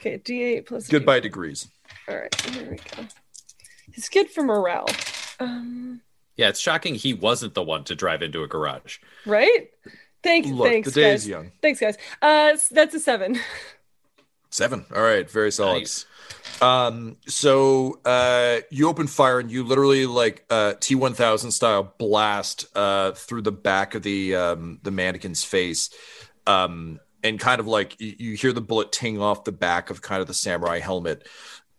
Okay, 0.00 0.16
d 0.16 0.42
eight 0.42 0.66
plus. 0.66 0.88
Goodbye 0.88 1.20
degrees. 1.20 1.68
All 2.08 2.16
right, 2.16 2.40
here 2.40 2.70
we 2.72 2.76
go. 2.76 3.06
It's 3.94 4.08
good 4.08 4.28
for 4.30 4.42
morale. 4.42 4.88
Um, 5.38 6.00
yeah, 6.36 6.48
it's 6.48 6.60
shocking 6.60 6.94
he 6.94 7.14
wasn't 7.14 7.54
the 7.54 7.62
one 7.62 7.84
to 7.84 7.94
drive 7.94 8.22
into 8.22 8.42
a 8.42 8.48
garage. 8.48 8.98
right? 9.26 9.70
Thank. 10.22 10.46
Look, 10.46 10.68
Thanks, 10.68 10.88
the 10.88 11.00
day 11.00 11.10
guys. 11.10 11.22
is 11.22 11.28
young. 11.28 11.50
Thanks, 11.60 11.80
guys. 11.80 11.96
Uh, 12.20 12.56
that's 12.70 12.94
a 12.94 13.00
seven. 13.00 13.38
Seven. 14.50 14.84
All 14.94 15.02
right, 15.02 15.28
very 15.30 15.50
solid. 15.50 15.78
Nice. 15.78 16.06
Um, 16.60 17.16
so 17.26 17.98
uh, 18.04 18.58
you 18.70 18.88
open 18.88 19.06
fire 19.06 19.40
and 19.40 19.50
you 19.50 19.64
literally 19.64 20.04
like 20.06 20.44
uh, 20.50 20.74
T1000 20.78 21.50
style 21.52 21.94
blast 21.98 22.66
uh, 22.76 23.12
through 23.12 23.42
the 23.42 23.50
back 23.52 23.94
of 23.94 24.02
the 24.02 24.34
um, 24.36 24.78
the 24.82 24.90
mannequin's 24.90 25.42
face, 25.42 25.88
um, 26.46 27.00
and 27.24 27.40
kind 27.40 27.60
of 27.60 27.66
like 27.66 27.98
you, 27.98 28.14
you 28.18 28.36
hear 28.36 28.52
the 28.52 28.60
bullet 28.60 28.92
ting 28.92 29.20
off 29.20 29.44
the 29.44 29.52
back 29.52 29.88
of 29.90 30.02
kind 30.02 30.20
of 30.20 30.26
the 30.28 30.34
samurai 30.34 30.78
helmet. 30.80 31.26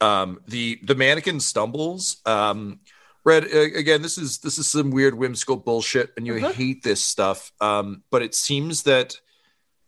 Um, 0.02 0.40
the 0.48 0.80
the 0.84 0.96
mannequin 0.96 1.40
stumbles. 1.40 2.18
Um, 2.26 2.80
Red 3.26 3.46
uh, 3.46 3.60
again. 3.76 4.02
This 4.02 4.18
is 4.18 4.40
this 4.40 4.58
is 4.58 4.68
some 4.68 4.92
weird 4.92 5.16
whimsical 5.16 5.56
bullshit, 5.56 6.12
and 6.18 6.28
you 6.28 6.36
hate 6.36 6.84
this 6.84 7.04
stuff. 7.04 7.52
Um, 7.62 8.04
but 8.12 8.22
it 8.22 8.36
seems 8.36 8.84
that 8.84 9.20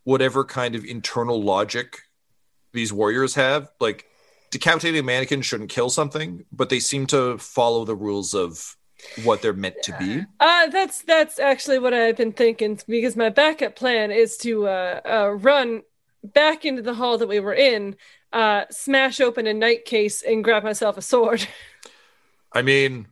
whatever 0.03 0.45
kind 0.45 0.75
of 0.75 0.85
internal 0.85 1.41
logic 1.41 1.99
these 2.71 2.93
warriors 2.93 3.35
have, 3.35 3.69
like 3.79 4.05
decapitating 4.51 4.99
a 4.99 5.03
mannequin 5.03 5.41
shouldn't 5.41 5.69
kill 5.69 5.89
something, 5.89 6.45
but 6.51 6.69
they 6.69 6.79
seem 6.79 7.05
to 7.07 7.37
follow 7.37 7.83
the 7.83 7.95
rules 7.95 8.33
of 8.33 8.77
what 9.23 9.41
they're 9.41 9.53
meant 9.53 9.75
to 9.83 9.97
be. 9.99 10.23
Uh, 10.39 10.67
that's 10.67 11.01
that's 11.01 11.39
actually 11.39 11.79
what 11.79 11.93
I've 11.93 12.15
been 12.15 12.31
thinking 12.31 12.79
because 12.87 13.15
my 13.15 13.29
backup 13.29 13.75
plan 13.75 14.11
is 14.11 14.37
to 14.37 14.67
uh, 14.67 15.01
uh, 15.05 15.29
run 15.31 15.83
back 16.23 16.65
into 16.65 16.81
the 16.81 16.93
hall 16.93 17.17
that 17.17 17.27
we 17.27 17.39
were 17.39 17.53
in, 17.53 17.95
uh, 18.31 18.65
smash 18.71 19.19
open 19.19 19.47
a 19.47 19.53
night 19.53 19.85
case, 19.85 20.21
and 20.21 20.43
grab 20.43 20.63
myself 20.63 20.97
a 20.97 21.01
sword. 21.01 21.47
I 22.53 22.61
mean, 22.61 23.07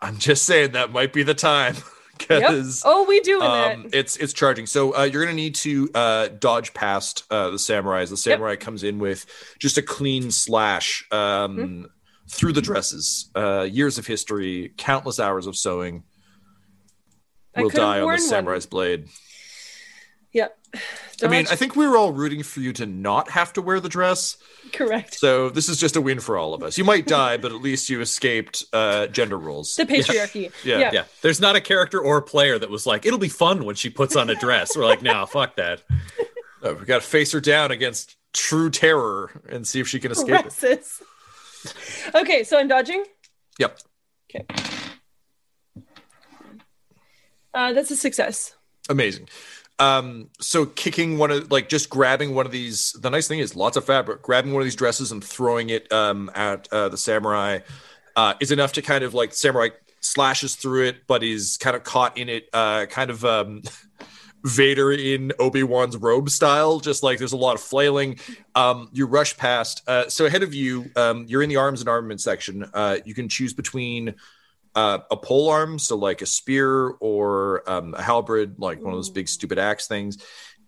I'm 0.00 0.18
just 0.18 0.44
saying 0.44 0.72
that 0.72 0.92
might 0.92 1.12
be 1.12 1.22
the 1.22 1.34
time 1.34 1.74
Yep. 2.30 2.40
because 2.40 2.82
Oh, 2.84 3.04
we 3.08 3.20
do 3.20 3.40
um, 3.40 3.82
that? 3.84 3.94
it's 3.98 4.16
it's 4.16 4.32
charging. 4.32 4.66
So 4.66 4.96
uh, 4.96 5.04
you're 5.04 5.22
gonna 5.24 5.34
need 5.34 5.54
to 5.56 5.88
uh, 5.94 6.28
dodge 6.28 6.74
past 6.74 7.24
uh, 7.30 7.50
the 7.50 7.58
samurai. 7.58 8.04
The 8.04 8.16
samurai 8.16 8.56
comes 8.56 8.82
in 8.84 8.98
with 8.98 9.24
just 9.58 9.78
a 9.78 9.82
clean 9.82 10.30
slash 10.30 11.06
um, 11.12 11.56
Mm-hmm. 11.58 11.84
through 12.28 12.52
the 12.52 12.60
dresses. 12.62 13.30
Uh, 13.34 13.62
years 13.62 13.98
of 13.98 14.06
history, 14.06 14.72
countless 14.76 15.18
hours 15.20 15.46
of 15.46 15.56
sewing. 15.56 16.02
Will 17.56 17.70
die 17.70 17.94
on 17.94 17.98
the 18.00 18.04
worn 18.04 18.14
one. 18.14 18.20
samurai's 18.20 18.66
blade. 18.66 19.08
I 21.22 21.26
mean, 21.26 21.46
I 21.50 21.56
think 21.56 21.74
we 21.74 21.86
were 21.88 21.96
all 21.96 22.12
rooting 22.12 22.42
for 22.42 22.60
you 22.60 22.72
to 22.74 22.86
not 22.86 23.30
have 23.30 23.52
to 23.54 23.62
wear 23.62 23.80
the 23.80 23.88
dress. 23.88 24.36
correct. 24.72 25.14
So 25.18 25.50
this 25.50 25.68
is 25.68 25.78
just 25.78 25.96
a 25.96 26.00
win 26.00 26.20
for 26.20 26.36
all 26.36 26.54
of 26.54 26.62
us. 26.62 26.78
You 26.78 26.84
might 26.84 27.06
die, 27.06 27.36
but 27.38 27.50
at 27.52 27.60
least 27.60 27.90
you 27.90 28.00
escaped 28.00 28.64
uh, 28.72 29.06
gender 29.08 29.36
rules. 29.38 29.74
The 29.76 29.84
patriarchy. 29.86 30.52
Yeah. 30.64 30.78
Yeah. 30.78 30.90
Yeah, 30.92 31.04
there's 31.22 31.40
not 31.40 31.56
a 31.56 31.60
character 31.60 31.98
or 32.00 32.18
a 32.18 32.22
player 32.22 32.58
that 32.58 32.70
was 32.70 32.86
like, 32.86 33.04
it'll 33.06 33.18
be 33.18 33.28
fun 33.28 33.64
when 33.64 33.74
she 33.74 33.90
puts 33.90 34.14
on 34.14 34.30
a 34.30 34.34
dress. 34.36 34.76
We're 34.76 34.84
like, 34.84 35.02
no, 35.02 35.26
fuck 35.26 35.56
that. 35.56 35.82
Uh, 36.62 36.74
we 36.78 36.84
got 36.84 37.02
to 37.02 37.06
face 37.08 37.32
her 37.32 37.40
down 37.40 37.70
against 37.72 38.16
true 38.32 38.70
terror 38.70 39.42
and 39.48 39.66
see 39.66 39.80
if 39.80 39.88
she 39.88 39.98
can 39.98 40.12
escape 40.12 40.46
it. 40.62 40.88
Okay, 42.14 42.44
so 42.44 42.58
I'm 42.58 42.68
dodging. 42.68 43.04
Yep. 43.58 43.78
Okay. 44.30 44.44
Uh, 47.54 47.72
that's 47.72 47.90
a 47.90 47.96
success. 47.96 48.54
Amazing. 48.88 49.28
Um, 49.78 50.30
so 50.40 50.66
kicking 50.66 51.18
one 51.18 51.30
of 51.30 51.50
like 51.50 51.68
just 51.68 51.88
grabbing 51.88 52.34
one 52.34 52.46
of 52.46 52.52
these. 52.52 52.92
The 52.92 53.10
nice 53.10 53.28
thing 53.28 53.38
is 53.38 53.54
lots 53.54 53.76
of 53.76 53.84
fabric. 53.84 54.22
Grabbing 54.22 54.52
one 54.52 54.60
of 54.60 54.66
these 54.66 54.76
dresses 54.76 55.12
and 55.12 55.22
throwing 55.22 55.70
it 55.70 55.92
um, 55.92 56.30
at 56.34 56.68
uh, 56.72 56.88
the 56.88 56.96
samurai 56.96 57.60
uh, 58.16 58.34
is 58.40 58.50
enough 58.50 58.72
to 58.72 58.82
kind 58.82 59.04
of 59.04 59.14
like 59.14 59.32
samurai 59.32 59.68
slashes 60.00 60.56
through 60.56 60.86
it, 60.86 61.06
but 61.06 61.22
is 61.22 61.56
kind 61.58 61.76
of 61.76 61.84
caught 61.84 62.18
in 62.18 62.28
it, 62.28 62.48
uh, 62.52 62.86
kind 62.86 63.10
of 63.10 63.24
um, 63.24 63.62
Vader 64.44 64.92
in 64.92 65.32
Obi 65.38 65.62
Wan's 65.62 65.96
robe 65.96 66.30
style. 66.30 66.80
Just 66.80 67.02
like 67.02 67.18
there's 67.18 67.32
a 67.32 67.36
lot 67.36 67.54
of 67.54 67.60
flailing. 67.60 68.18
Um, 68.54 68.88
you 68.92 69.06
rush 69.06 69.36
past. 69.36 69.82
Uh, 69.86 70.08
so 70.08 70.26
ahead 70.26 70.42
of 70.42 70.54
you, 70.54 70.90
um, 70.96 71.26
you're 71.28 71.42
in 71.42 71.48
the 71.48 71.56
arms 71.56 71.80
and 71.80 71.88
armament 71.88 72.20
section. 72.20 72.68
Uh, 72.74 72.98
you 73.04 73.14
can 73.14 73.28
choose 73.28 73.54
between 73.54 74.14
uh, 74.78 74.98
a 75.10 75.16
pole 75.16 75.48
arm, 75.50 75.78
so 75.78 75.96
like 75.96 76.20
a 76.22 76.26
spear 76.26 76.70
or 77.00 77.62
um, 77.66 77.94
a 77.94 78.02
halberd, 78.02 78.50
like 78.58 78.78
one 78.84 78.92
of 78.94 78.98
those 78.98 79.10
big 79.10 79.28
stupid 79.28 79.58
axe 79.58 79.88
things. 79.88 80.12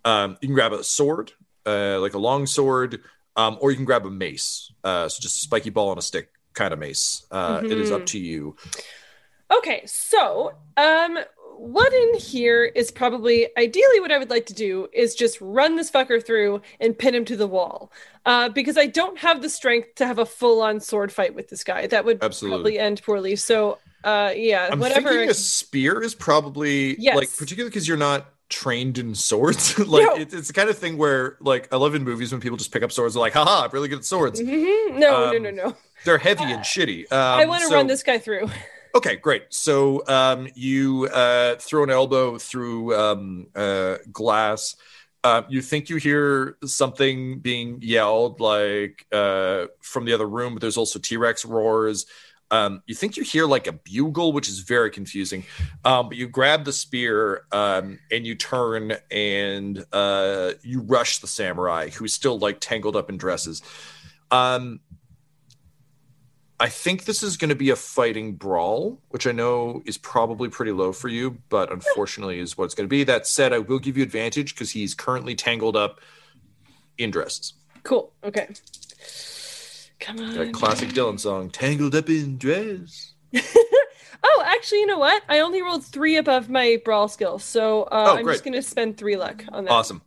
Um, 0.03 0.37
you 0.41 0.47
can 0.49 0.55
grab 0.55 0.73
a 0.73 0.83
sword, 0.83 1.31
uh, 1.65 1.99
like 2.05 2.15
a 2.15 2.19
long 2.29 2.45
sword, 2.45 2.99
um, 3.35 3.57
or 3.61 3.71
you 3.71 3.77
can 3.77 3.85
grab 3.85 4.05
a 4.05 4.09
mace, 4.09 4.71
uh, 4.83 5.07
so 5.07 5.21
just 5.21 5.37
a 5.37 5.43
spiky 5.47 5.71
ball 5.71 5.89
on 5.89 5.97
a 5.97 6.01
stick 6.01 6.27
kind 6.53 6.73
of 6.73 6.79
mace. 6.79 7.25
Uh, 7.31 7.61
It 7.63 7.77
is 7.83 7.91
up 7.91 8.05
to 8.07 8.19
you. 8.19 8.55
Okay, 9.57 9.83
so 9.85 10.51
um 10.75 11.17
what 11.57 11.93
in 11.93 12.11
here 12.17 12.63
is 12.63 12.91
probably 12.91 13.47
ideally 13.55 13.99
what 13.99 14.11
I 14.11 14.17
would 14.17 14.31
like 14.31 14.47
to 14.47 14.53
do 14.67 14.87
is 14.91 15.13
just 15.13 15.39
run 15.39 15.75
this 15.75 15.91
fucker 15.91 16.25
through 16.25 16.61
and 16.79 16.97
pin 16.97 17.13
him 17.13 17.25
to 17.25 17.35
the 17.35 17.47
wall. 17.47 17.91
Uh, 18.25 18.49
because 18.49 18.77
I 18.79 18.87
don't 18.87 19.19
have 19.19 19.43
the 19.43 19.49
strength 19.49 19.89
to 19.95 20.07
have 20.07 20.17
a 20.17 20.25
full-on 20.25 20.79
sword 20.79 21.11
fight 21.11 21.35
with 21.35 21.49
this 21.49 21.63
guy. 21.63 21.85
That 21.85 22.03
would 22.05 22.23
Absolutely. 22.23 22.57
probably 22.57 22.79
end 22.79 23.03
poorly. 23.05 23.35
So 23.35 23.77
uh 24.03 24.31
yeah, 24.35 24.69
I'm 24.71 24.79
whatever. 24.79 25.09
thinking 25.09 25.29
a 25.29 25.33
spear 25.33 26.01
is 26.01 26.15
probably 26.15 26.95
Yes. 26.99 27.15
like 27.15 27.29
particularly 27.37 27.69
because 27.69 27.87
you're 27.87 27.97
not 27.97 28.25
trained 28.49 28.97
in 28.97 29.15
swords. 29.15 29.77
like 29.87 30.05
No. 30.05 30.15
it, 30.15 30.33
it's 30.33 30.47
the 30.47 30.53
kind 30.53 30.69
of 30.69 30.77
thing 30.77 30.97
where 30.97 31.37
like 31.39 31.71
I 31.73 31.77
love 31.77 31.95
in 31.95 32.03
movies 32.03 32.31
when 32.31 32.41
people 32.41 32.57
just 32.57 32.71
pick 32.71 32.83
up 32.83 32.91
swords. 32.91 33.13
They're 33.13 33.21
like, 33.21 33.33
haha, 33.33 33.65
I'm 33.65 33.69
really 33.71 33.87
good 33.87 33.99
at 33.99 34.05
swords. 34.05 34.41
Mhm. 34.41 34.97
No, 34.99 35.31
no, 35.31 35.37
Um, 35.37 35.43
no, 35.43 35.49
no. 35.51 35.75
They're 36.05 36.17
heavy 36.17 36.43
and 36.45 36.61
shitty. 36.63 37.05
Um, 37.11 37.17
I 37.39 37.45
want 37.45 37.61
to 37.61 37.67
so- 37.69 37.75
run 37.75 37.87
this 37.87 38.03
guy 38.03 38.17
through. 38.17 38.49
Okay, 38.93 39.15
great. 39.15 39.43
So 39.51 40.05
um, 40.07 40.49
you 40.53 41.07
uh, 41.13 41.55
throw 41.55 41.83
an 41.83 41.89
elbow 41.89 42.37
through 42.37 42.93
um, 42.93 43.47
uh, 43.55 43.97
glass. 44.11 44.75
Uh, 45.23 45.43
you 45.47 45.61
think 45.61 45.87
you 45.89 45.95
hear 45.95 46.57
something 46.65 47.39
being 47.39 47.77
yelled 47.81 48.41
like 48.41 49.05
uh, 49.13 49.67
from 49.81 50.03
the 50.03 50.11
other 50.11 50.27
room, 50.27 50.55
but 50.55 50.61
there's 50.61 50.75
also 50.77 50.99
T 50.99 51.15
Rex 51.15 51.45
roars. 51.45 52.05
Um, 52.51 52.83
you 52.85 52.93
think 52.93 53.17
you 53.17 53.23
hear 53.23 53.45
like 53.47 53.65
a 53.65 53.71
bugle, 53.71 54.33
which 54.33 54.49
is 54.49 54.59
very 54.59 54.91
confusing. 54.91 55.45
Um, 55.85 56.09
but 56.09 56.17
you 56.17 56.27
grab 56.27 56.65
the 56.65 56.73
spear 56.73 57.45
um, 57.51 57.97
and 58.11 58.27
you 58.27 58.35
turn 58.35 58.93
and 59.09 59.83
uh, 59.93 60.51
you 60.61 60.81
rush 60.81 61.19
the 61.19 61.27
samurai 61.27 61.89
who's 61.89 62.13
still 62.13 62.37
like 62.37 62.59
tangled 62.59 62.95
up 62.95 63.09
in 63.09 63.17
dresses. 63.17 63.61
Um, 64.29 64.81
I 66.59 66.69
think 66.69 67.05
this 67.05 67.23
is 67.23 67.37
going 67.37 67.49
to 67.49 67.55
be 67.55 67.71
a 67.71 67.75
fighting 67.75 68.35
brawl, 68.35 69.01
which 69.09 69.25
I 69.25 69.31
know 69.31 69.81
is 69.87 69.97
probably 69.97 70.47
pretty 70.47 70.71
low 70.71 70.93
for 70.93 71.07
you, 71.07 71.39
but 71.49 71.71
unfortunately 71.71 72.37
is 72.37 72.55
what 72.55 72.65
it's 72.65 72.75
going 72.75 72.87
to 72.87 72.89
be. 72.89 73.03
That 73.03 73.25
said, 73.25 73.51
I 73.51 73.57
will 73.57 73.79
give 73.79 73.97
you 73.97 74.03
advantage 74.03 74.53
because 74.53 74.69
he's 74.69 74.93
currently 74.93 75.33
tangled 75.33 75.75
up 75.75 76.01
in 76.99 77.09
dresses. 77.09 77.53
Cool. 77.81 78.13
Okay. 78.23 78.49
Come 80.01 80.19
on. 80.19 80.33
That 80.33 80.53
classic 80.53 80.89
Dylan 80.89 81.19
song, 81.19 81.49
"Tangled 81.49 81.95
Up 81.95 82.09
in 82.09 82.37
Dress." 82.37 83.13
Oh, 84.23 84.43
actually, 84.45 84.81
you 84.81 84.85
know 84.85 84.99
what? 84.99 85.23
I 85.29 85.39
only 85.39 85.63
rolled 85.63 85.83
three 85.83 86.17
above 86.17 86.47
my 86.47 86.79
brawl 86.85 87.07
skill, 87.07 87.39
so 87.39 87.83
uh, 87.85 88.05
Oh, 88.09 88.17
I'm 88.17 88.23
great. 88.23 88.33
just 88.33 88.43
going 88.43 88.53
to 88.53 88.61
spend 88.61 88.95
three 88.95 89.15
luck 89.17 89.43
on 89.51 89.65
that. 89.65 89.71
Awesome. 89.71 90.03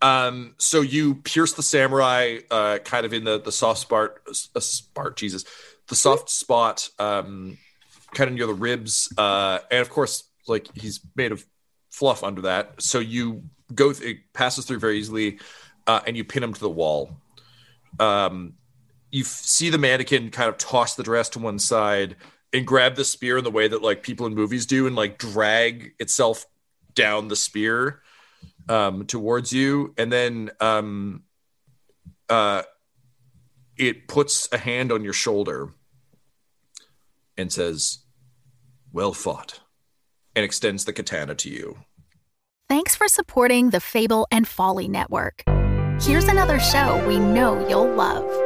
Um, 0.00 0.54
so 0.58 0.82
you 0.82 1.16
pierce 1.16 1.52
the 1.54 1.64
samurai, 1.64 2.38
uh, 2.48 2.78
kind 2.84 3.04
of 3.04 3.12
in 3.12 3.24
the 3.24 3.40
the 3.40 3.50
soft 3.50 3.80
spot, 3.80 4.18
uh, 4.28 4.60
spot, 4.60 5.16
Jesus, 5.16 5.44
the 5.88 5.96
soft 5.96 6.30
spot, 6.30 6.88
um, 7.00 7.58
kind 8.14 8.28
of 8.30 8.36
near 8.36 8.46
the 8.46 8.54
ribs, 8.54 9.12
uh, 9.18 9.58
and 9.68 9.80
of 9.80 9.90
course, 9.90 10.22
like 10.46 10.68
he's 10.76 11.00
made 11.16 11.32
of 11.32 11.44
fluff 11.90 12.22
under 12.22 12.42
that. 12.42 12.80
So 12.80 13.00
you 13.00 13.42
go, 13.74 13.92
th- 13.92 14.08
it 14.16 14.32
passes 14.32 14.64
through 14.64 14.78
very 14.78 14.98
easily, 15.00 15.40
uh, 15.88 16.02
and 16.06 16.16
you 16.16 16.22
pin 16.22 16.44
him 16.44 16.52
to 16.54 16.60
the 16.60 16.70
wall. 16.70 17.16
Um, 17.98 18.52
you 19.10 19.24
see 19.24 19.70
the 19.70 19.78
mannequin 19.78 20.30
kind 20.30 20.48
of 20.48 20.58
toss 20.58 20.94
the 20.94 21.02
dress 21.02 21.28
to 21.30 21.38
one 21.38 21.58
side 21.58 22.16
and 22.52 22.66
grab 22.66 22.96
the 22.96 23.04
spear 23.04 23.38
in 23.38 23.44
the 23.44 23.50
way 23.50 23.68
that 23.68 23.82
like 23.82 24.02
people 24.02 24.26
in 24.26 24.34
movies 24.34 24.66
do, 24.66 24.86
and 24.86 24.96
like 24.96 25.18
drag 25.18 25.94
itself 25.98 26.46
down 26.94 27.28
the 27.28 27.36
spear 27.36 28.02
um, 28.68 29.06
towards 29.06 29.52
you, 29.52 29.94
and 29.96 30.12
then 30.12 30.50
um, 30.60 31.22
uh, 32.28 32.62
it 33.76 34.08
puts 34.08 34.48
a 34.52 34.58
hand 34.58 34.90
on 34.92 35.04
your 35.04 35.12
shoulder 35.12 35.70
and 37.36 37.52
says, 37.52 37.98
"Well 38.92 39.12
fought," 39.12 39.60
and 40.34 40.44
extends 40.44 40.84
the 40.84 40.92
katana 40.92 41.34
to 41.36 41.50
you. 41.50 41.78
Thanks 42.68 42.96
for 42.96 43.06
supporting 43.06 43.70
the 43.70 43.80
Fable 43.80 44.26
and 44.32 44.48
Folly 44.48 44.88
Network. 44.88 45.44
Here's 46.00 46.24
another 46.24 46.58
show 46.58 47.06
we 47.06 47.18
know 47.18 47.66
you'll 47.68 47.94
love. 47.94 48.45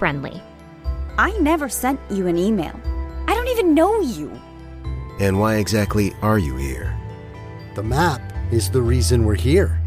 friendly. 0.00 0.42
I 1.18 1.30
never 1.40 1.68
sent 1.68 2.00
you 2.10 2.26
an 2.26 2.38
email. 2.38 2.74
I 3.28 3.34
don't 3.34 3.48
even 3.48 3.74
know 3.74 4.00
you. 4.00 4.32
And 5.20 5.38
why 5.38 5.56
exactly 5.56 6.14
are 6.22 6.38
you 6.38 6.56
here? 6.56 6.98
The 7.74 7.82
map 7.82 8.22
is 8.50 8.70
the 8.70 8.80
reason 8.80 9.26
we're 9.26 9.34
here. 9.34 9.78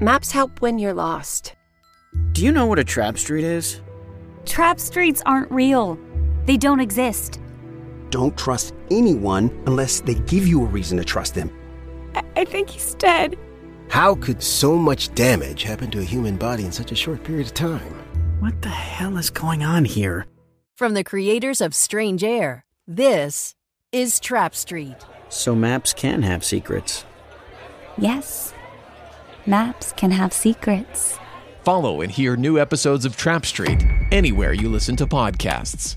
Maps 0.00 0.32
help 0.32 0.62
when 0.62 0.78
you're 0.78 0.94
lost. 0.94 1.54
Do 2.32 2.42
you 2.42 2.50
know 2.50 2.64
what 2.64 2.78
a 2.78 2.84
trap 2.84 3.18
street 3.18 3.44
is? 3.44 3.82
Trap 4.46 4.80
streets 4.80 5.22
aren't 5.26 5.52
real. 5.52 5.98
They 6.46 6.56
don't 6.56 6.80
exist. 6.80 7.38
Don't 8.08 8.34
trust 8.38 8.72
anyone 8.90 9.50
unless 9.66 10.00
they 10.00 10.14
give 10.14 10.46
you 10.46 10.62
a 10.62 10.72
reason 10.78 10.96
to 10.96 11.04
trust 11.04 11.34
them. 11.34 11.50
I, 12.14 12.22
I 12.34 12.44
think 12.46 12.70
he's 12.70 12.94
dead. 12.94 13.36
How 13.90 14.14
could 14.14 14.42
so 14.42 14.74
much 14.76 15.14
damage 15.14 15.64
happen 15.64 15.90
to 15.90 16.00
a 16.00 16.10
human 16.14 16.38
body 16.38 16.64
in 16.64 16.72
such 16.72 16.92
a 16.92 16.96
short 16.96 17.22
period 17.24 17.48
of 17.48 17.52
time? 17.52 18.07
What 18.40 18.62
the 18.62 18.68
hell 18.68 19.16
is 19.16 19.30
going 19.30 19.64
on 19.64 19.84
here? 19.84 20.24
From 20.76 20.94
the 20.94 21.02
creators 21.02 21.60
of 21.60 21.74
Strange 21.74 22.22
Air, 22.22 22.64
this 22.86 23.56
is 23.90 24.20
Trap 24.20 24.54
Street. 24.54 24.94
So 25.28 25.56
maps 25.56 25.92
can 25.92 26.22
have 26.22 26.44
secrets. 26.44 27.04
Yes. 27.96 28.54
Maps 29.44 29.90
can 29.90 30.12
have 30.12 30.32
secrets. 30.32 31.18
Follow 31.64 32.00
and 32.00 32.12
hear 32.12 32.36
new 32.36 32.60
episodes 32.60 33.04
of 33.04 33.16
Trap 33.16 33.44
Street 33.44 33.82
anywhere 34.12 34.52
you 34.52 34.68
listen 34.68 34.94
to 34.96 35.06
podcasts. 35.08 35.96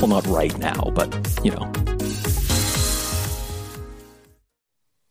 Well, 0.00 0.08
not 0.08 0.26
right 0.28 0.56
now, 0.58 0.90
but 0.94 1.14
you 1.44 1.50
know. 1.50 1.70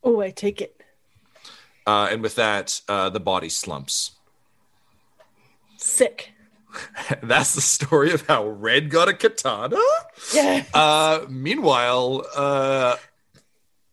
Oh, 0.02 0.20
I 0.20 0.30
take 0.30 0.60
it. 0.60 0.82
Uh, 1.86 2.08
and 2.10 2.22
with 2.22 2.34
that, 2.34 2.80
uh, 2.88 3.08
the 3.08 3.20
body 3.20 3.48
slumps. 3.48 4.10
Sick. 5.76 6.32
That's 7.22 7.54
the 7.54 7.60
story 7.60 8.10
of 8.10 8.26
how 8.26 8.48
Red 8.48 8.90
got 8.90 9.08
a 9.08 9.14
katana. 9.14 9.76
Yeah. 10.34 10.64
Uh, 10.74 11.20
meanwhile, 11.28 12.26
uh, 12.34 12.96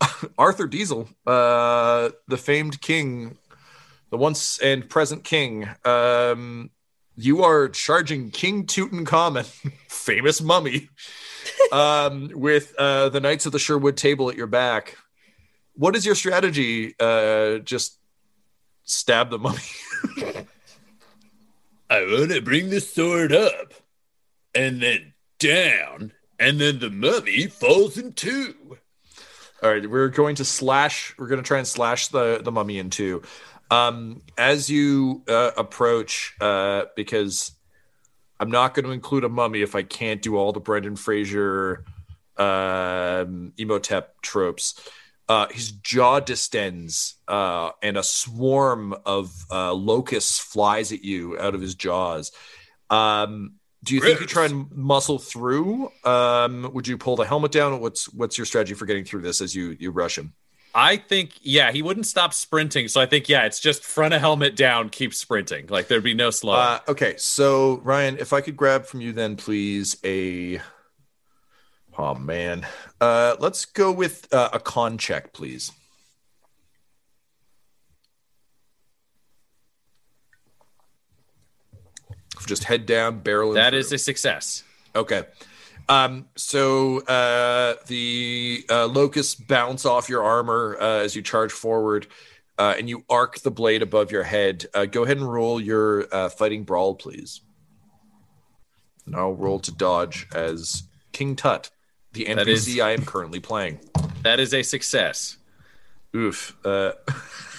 Arthur 0.40 0.66
Diesel, 0.66 1.08
uh, 1.28 2.10
the 2.28 2.38
famed 2.38 2.82
king, 2.82 3.38
the 4.10 4.18
once 4.18 4.58
and 4.58 4.90
present 4.90 5.24
king, 5.24 5.70
um, 5.86 6.72
you 7.18 7.44
are 7.44 7.68
charging 7.68 8.30
King 8.30 8.66
Tutankhamun, 8.66 9.46
famous 9.90 10.40
mummy, 10.42 10.90
um, 11.72 12.30
with 12.34 12.74
uh, 12.78 13.10
the 13.10 13.20
Knights 13.20 13.46
of 13.46 13.52
the 13.52 13.60
Sherwood 13.60 13.98
table 13.98 14.30
at 14.30 14.38
your 14.38 14.48
back. 14.48 14.96
What 15.74 15.96
is 15.96 16.06
your 16.06 16.16
strategy? 16.16 16.96
Uh, 17.00 17.58
just 17.60 18.00
stab 18.84 19.32
the 19.32 19.40
mummy. 19.40 19.58
I 21.90 22.02
want 22.02 22.32
to 22.32 22.42
bring 22.42 22.70
the 22.70 22.82
sword 22.82 23.34
up 23.34 23.74
and 24.54 24.82
then 24.82 25.14
down, 25.40 26.14
and 26.40 26.60
then 26.60 26.80
the 26.80 26.90
mummy 26.90 27.48
falls 27.48 27.98
in 27.98 28.14
two. 28.14 28.78
All 29.64 29.72
right, 29.72 29.90
we're 29.90 30.10
going 30.10 30.36
to 30.36 30.46
slash. 30.46 31.16
We're 31.18 31.28
going 31.28 31.42
to 31.42 31.48
try 31.48 31.58
and 31.58 31.68
slash 31.68 32.10
the 32.10 32.42
the 32.44 32.52
mummy 32.52 32.78
in 32.78 32.90
two. 32.90 33.24
Um, 33.70 34.22
as 34.38 34.70
you 34.70 35.24
uh, 35.28 35.52
approach, 35.58 36.36
uh, 36.40 36.86
because 36.96 37.52
I'm 38.40 38.52
not 38.52 38.74
going 38.74 38.86
to 38.86 38.92
include 38.92 39.24
a 39.24 39.30
mummy 39.30 39.62
if 39.62 39.76
I 39.76 39.84
can't 39.84 40.22
do 40.22 40.38
all 40.38 40.54
the 40.54 40.60
Brendan 40.60 40.96
Fraser 40.96 41.84
um, 42.38 43.54
Imhotep 43.58 44.22
tropes. 44.22 44.80
Uh, 45.30 45.48
his 45.52 45.72
jaw 45.72 46.22
distends, 46.22 47.16
uh, 47.28 47.72
and 47.84 47.98
a 47.98 48.04
swarm 48.04 48.96
of 49.06 49.34
uh, 49.52 49.74
locusts 49.74 50.40
flies 50.40 50.94
at 50.94 51.04
you 51.04 51.38
out 51.38 51.54
of 51.54 51.60
his 51.60 51.76
jaws. 51.76 52.32
Um, 52.90 53.56
do 53.84 53.94
you 53.94 54.02
think 54.02 54.22
you 54.22 54.26
try 54.26 54.46
and 54.46 54.72
muscle 54.72 55.20
through? 55.20 55.92
Um, 56.04 56.72
would 56.74 56.88
you 56.88 56.98
pull 56.98 57.18
the 57.18 57.26
helmet 57.26 57.52
down? 57.52 57.80
What's 57.82 58.12
what's 58.14 58.38
your 58.38 58.46
strategy 58.46 58.74
for 58.74 58.86
getting 58.86 59.04
through 59.04 59.22
this 59.22 59.42
as 59.42 59.54
you 59.54 59.76
you 59.80 59.92
rush 59.92 60.18
him? 60.18 60.34
I 60.78 60.98
think, 60.98 61.32
yeah, 61.42 61.72
he 61.72 61.82
wouldn't 61.82 62.06
stop 62.06 62.36
sprinting. 62.36 62.88
So 62.88 63.02
I 63.02 63.08
think, 63.08 63.28
yeah, 63.28 63.46
it's 63.46 63.60
just 63.60 63.84
front 63.84 64.14
of 64.14 64.22
helmet 64.22 64.56
down, 64.56 64.90
keep 64.90 65.12
sprinting. 65.12 65.66
Like 65.70 65.88
there'd 65.88 66.04
be 66.04 66.14
no 66.14 66.30
slow. 66.30 66.54
Uh, 66.54 66.80
okay, 66.88 67.16
so 67.18 67.82
Ryan, 67.84 68.20
if 68.20 68.32
I 68.32 68.42
could 68.42 68.56
grab 68.56 68.86
from 68.86 69.02
you 69.02 69.12
then, 69.12 69.38
please, 69.38 69.98
a. 70.04 70.62
Oh 71.98 72.14
man, 72.14 72.68
uh, 73.02 73.38
let's 73.40 73.66
go 73.66 73.92
with 73.92 74.32
uh, 74.32 74.50
a 74.54 74.60
con 74.60 75.00
check, 75.00 75.34
please. 75.34 75.72
Just 82.46 82.66
head 82.66 82.86
down, 82.86 83.22
barrel. 83.22 83.54
That 83.54 83.74
is 83.74 83.92
a 83.92 83.98
success. 83.98 84.64
Okay. 84.96 85.24
Um, 85.90 86.26
so 86.36 87.00
uh, 87.06 87.76
the 87.88 88.66
uh, 88.70 88.88
locusts 88.88 89.36
bounce 89.36 89.86
off 89.86 90.10
your 90.10 90.24
armor 90.24 90.78
uh, 90.80 91.00
as 91.00 91.16
you 91.16 91.22
charge 91.22 91.52
forward, 91.52 92.08
uh, 92.58 92.76
and 92.78 92.90
you 92.90 93.04
arc 93.10 93.40
the 93.40 93.52
blade 93.52 93.82
above 93.82 94.12
your 94.12 94.24
head. 94.24 94.66
Uh, 94.74 94.86
go 94.86 95.04
ahead 95.04 95.18
and 95.18 95.32
roll 95.32 95.62
your 95.62 96.14
uh, 96.14 96.30
fighting 96.30 96.64
brawl, 96.64 96.96
please. 96.96 97.42
And 99.06 99.16
I'll 99.16 99.34
roll 99.34 99.60
to 99.60 99.72
dodge 99.72 100.28
as 100.36 100.84
King 101.14 101.36
Tut, 101.36 101.70
the 102.14 102.26
NPC 102.26 102.48
is- 102.48 102.80
I 102.80 102.92
am 102.92 103.06
currently 103.06 103.40
playing. 103.40 103.80
That 104.24 104.40
is 104.40 104.54
a 104.54 104.64
success. 104.64 105.38
Oof. 106.16 106.58
Uh, 106.66 106.94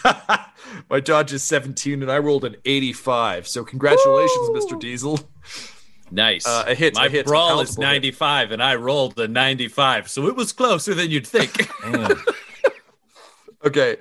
my 0.90 1.00
dodge 1.00 1.32
is 1.32 1.42
17, 1.44 2.02
and 2.02 2.10
I 2.10 2.18
rolled 2.18 2.44
an 2.44 2.56
85. 2.64 3.46
So 3.48 3.64
congratulations, 3.64 4.50
Mr. 4.50 4.78
Diesel. 4.78 5.20
Nice. 6.10 6.46
Uh, 6.46 6.64
a 6.66 6.74
hit. 6.74 6.94
My 6.94 7.06
a 7.06 7.08
hit, 7.08 7.26
brawl 7.26 7.60
is 7.60 7.76
palatable 7.76 7.82
hit. 7.82 8.20
95, 8.20 8.52
and 8.52 8.62
I 8.62 8.74
rolled 8.76 9.18
a 9.18 9.28
95. 9.28 10.08
So 10.08 10.26
it 10.26 10.36
was 10.36 10.52
closer 10.52 10.94
than 10.94 11.10
you'd 11.10 11.26
think. 11.26 11.70
Okay. 13.64 13.96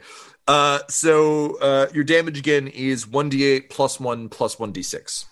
Uh, 0.47 0.79
so 0.87 1.57
uh, 1.59 1.87
your 1.93 2.03
damage 2.03 2.37
again 2.37 2.67
is 2.67 3.05
1d8 3.05 3.69
plus 3.69 3.99
1 3.99 4.29
plus 4.29 4.55
1d6. 4.55 5.25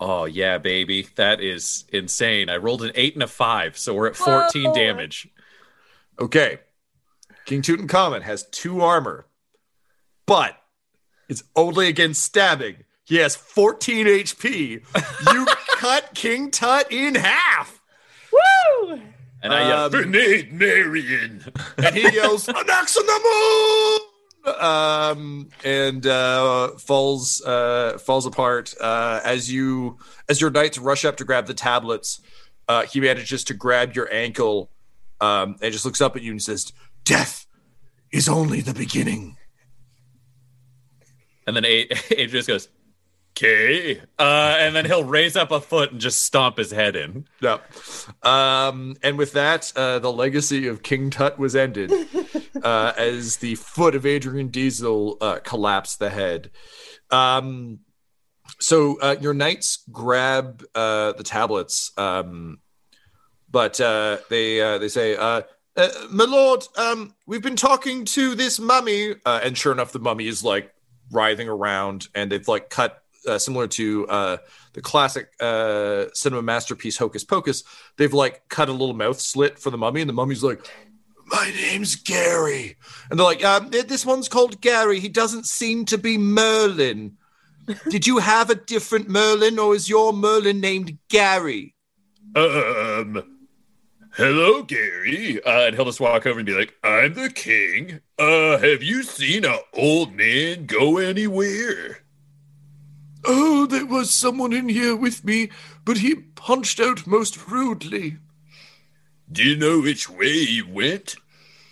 oh, 0.00 0.24
yeah, 0.24 0.58
baby. 0.58 1.06
That 1.16 1.40
is 1.40 1.84
insane. 1.92 2.48
I 2.48 2.56
rolled 2.56 2.82
an 2.82 2.92
8 2.94 3.14
and 3.14 3.22
a 3.22 3.26
5. 3.26 3.78
So 3.78 3.94
we're 3.94 4.08
at 4.08 4.16
14 4.16 4.64
Whoa. 4.64 4.74
damage. 4.74 5.28
Okay. 6.18 6.58
King 7.44 7.62
Tutankhamun 7.62 8.22
has 8.22 8.44
two 8.44 8.80
armor, 8.80 9.26
but 10.26 10.56
it's 11.28 11.44
only 11.54 11.88
against 11.88 12.22
stabbing. 12.22 12.84
He 13.08 13.16
has 13.16 13.34
14 13.34 14.06
HP. 14.06 14.82
You 15.32 15.46
cut 15.76 16.14
King 16.14 16.50
Tut 16.50 16.92
in 16.92 17.14
half. 17.14 17.80
Woo! 18.32 19.00
And 19.42 19.54
I 19.54 19.68
yell, 19.68 19.84
Um, 19.86 19.90
Grenade 19.92 20.52
Marion. 20.52 21.44
and 21.78 21.94
he 21.96 22.10
yells, 22.10 22.48
"An 22.48 22.54
axe 22.70 22.96
on 22.96 23.06
the 23.06 23.20
moon!" 24.44 24.56
Um, 24.60 25.48
and 25.64 26.06
uh, 26.06 26.68
falls 26.78 27.40
uh, 27.46 27.98
falls 27.98 28.26
apart 28.26 28.74
uh, 28.80 29.20
as 29.24 29.50
you 29.50 29.98
as 30.28 30.40
your 30.40 30.50
knights 30.50 30.76
rush 30.78 31.04
up 31.04 31.16
to 31.18 31.24
grab 31.24 31.46
the 31.46 31.54
tablets. 31.54 32.20
Uh, 32.66 32.82
he 32.82 33.00
manages 33.00 33.44
to 33.44 33.54
grab 33.54 33.94
your 33.96 34.12
ankle 34.12 34.70
um, 35.20 35.56
and 35.62 35.72
just 35.72 35.84
looks 35.84 36.00
up 36.02 36.16
at 36.16 36.22
you 36.22 36.32
and 36.32 36.42
says, 36.42 36.72
"Death 37.04 37.46
is 38.12 38.28
only 38.28 38.60
the 38.60 38.74
beginning." 38.74 39.36
And 41.46 41.56
then 41.56 41.64
A- 41.64 41.86
Adrian 42.10 42.30
just 42.30 42.48
goes, 42.48 42.68
"Okay," 43.38 44.00
uh, 44.18 44.56
and 44.58 44.74
then 44.74 44.84
he'll 44.84 45.04
raise 45.04 45.36
up 45.36 45.50
a 45.52 45.60
foot 45.60 45.92
and 45.92 46.00
just 46.00 46.22
stomp 46.22 46.58
his 46.58 46.72
head 46.72 46.96
in. 46.96 47.26
Yep. 47.40 47.62
Um, 48.24 48.96
and 49.02 49.16
with 49.16 49.32
that, 49.32 49.72
uh, 49.76 50.00
the 50.00 50.12
legacy 50.12 50.66
of 50.66 50.82
King 50.82 51.10
Tut 51.10 51.38
was 51.38 51.54
ended 51.54 51.92
uh, 52.62 52.92
as 52.96 53.36
the 53.36 53.54
foot 53.54 53.94
of 53.94 54.04
Adrian 54.04 54.48
Diesel 54.48 55.18
uh, 55.20 55.38
collapsed 55.44 55.98
the 56.00 56.10
head. 56.10 56.50
Um, 57.10 57.80
so 58.60 58.98
uh, 59.00 59.16
your 59.20 59.34
knights 59.34 59.84
grab 59.92 60.64
uh, 60.74 61.12
the 61.12 61.22
tablets, 61.22 61.92
um, 61.96 62.58
but 63.50 63.80
uh, 63.80 64.18
they 64.30 64.60
uh, 64.60 64.78
they 64.78 64.88
say, 64.88 65.16
uh, 65.16 65.42
uh, 65.76 65.88
"My 66.10 66.24
lord, 66.24 66.64
um, 66.76 67.14
we've 67.26 67.42
been 67.42 67.56
talking 67.56 68.04
to 68.06 68.34
this 68.34 68.58
mummy," 68.58 69.14
uh, 69.24 69.40
and 69.42 69.56
sure 69.56 69.72
enough, 69.72 69.92
the 69.92 69.98
mummy 69.98 70.26
is 70.26 70.42
like 70.42 70.72
writhing 71.10 71.48
around, 71.48 72.08
and 72.14 72.32
they've 72.32 72.48
like 72.48 72.70
cut 72.70 73.02
uh, 73.26 73.38
similar 73.38 73.66
to 73.68 74.06
uh, 74.08 74.36
the 74.72 74.80
classic 74.80 75.30
uh, 75.40 76.06
cinema 76.14 76.42
masterpiece 76.42 76.98
Hocus 76.98 77.24
Pocus. 77.24 77.64
They've 77.96 78.12
like 78.12 78.48
cut 78.48 78.68
a 78.68 78.72
little 78.72 78.94
mouth 78.94 79.20
slit 79.20 79.58
for 79.58 79.70
the 79.70 79.78
mummy, 79.78 80.00
and 80.00 80.08
the 80.08 80.14
mummy's 80.14 80.42
like, 80.42 80.60
"My 81.26 81.52
name's 81.56 81.96
Gary," 81.96 82.76
and 83.10 83.18
they're 83.18 83.26
like, 83.26 83.44
um, 83.44 83.70
"This 83.70 84.06
one's 84.06 84.28
called 84.28 84.60
Gary. 84.60 85.00
He 85.00 85.08
doesn't 85.08 85.46
seem 85.46 85.84
to 85.86 85.98
be 85.98 86.18
Merlin. 86.18 87.16
Did 87.90 88.06
you 88.06 88.18
have 88.18 88.50
a 88.50 88.54
different 88.54 89.08
Merlin, 89.08 89.58
or 89.58 89.74
is 89.74 89.88
your 89.88 90.12
Merlin 90.12 90.60
named 90.60 90.98
Gary?" 91.08 91.74
Um, 92.34 93.22
hello, 94.14 94.62
Gary. 94.62 95.42
Uh, 95.42 95.66
and 95.66 95.74
he'll 95.74 95.86
just 95.86 96.00
walk 96.00 96.26
over 96.26 96.38
and 96.38 96.46
be 96.46 96.52
like, 96.52 96.74
I'm 96.84 97.14
the 97.14 97.30
king. 97.30 98.00
Uh, 98.18 98.58
have 98.58 98.82
you 98.82 99.02
seen 99.02 99.44
a 99.44 99.58
old 99.72 100.14
man 100.14 100.66
go 100.66 100.98
anywhere? 100.98 102.02
Oh, 103.30 103.66
there 103.66 103.84
was 103.84 104.10
someone 104.12 104.54
in 104.54 104.70
here 104.70 104.96
with 104.96 105.22
me, 105.22 105.50
but 105.84 105.98
he 105.98 106.14
punched 106.14 106.80
out 106.80 107.06
most 107.06 107.46
rudely. 107.46 108.16
Do 109.30 109.44
you 109.44 109.54
know 109.54 109.80
which 109.80 110.08
way 110.08 110.32
he 110.46 110.62
went? 110.62 111.14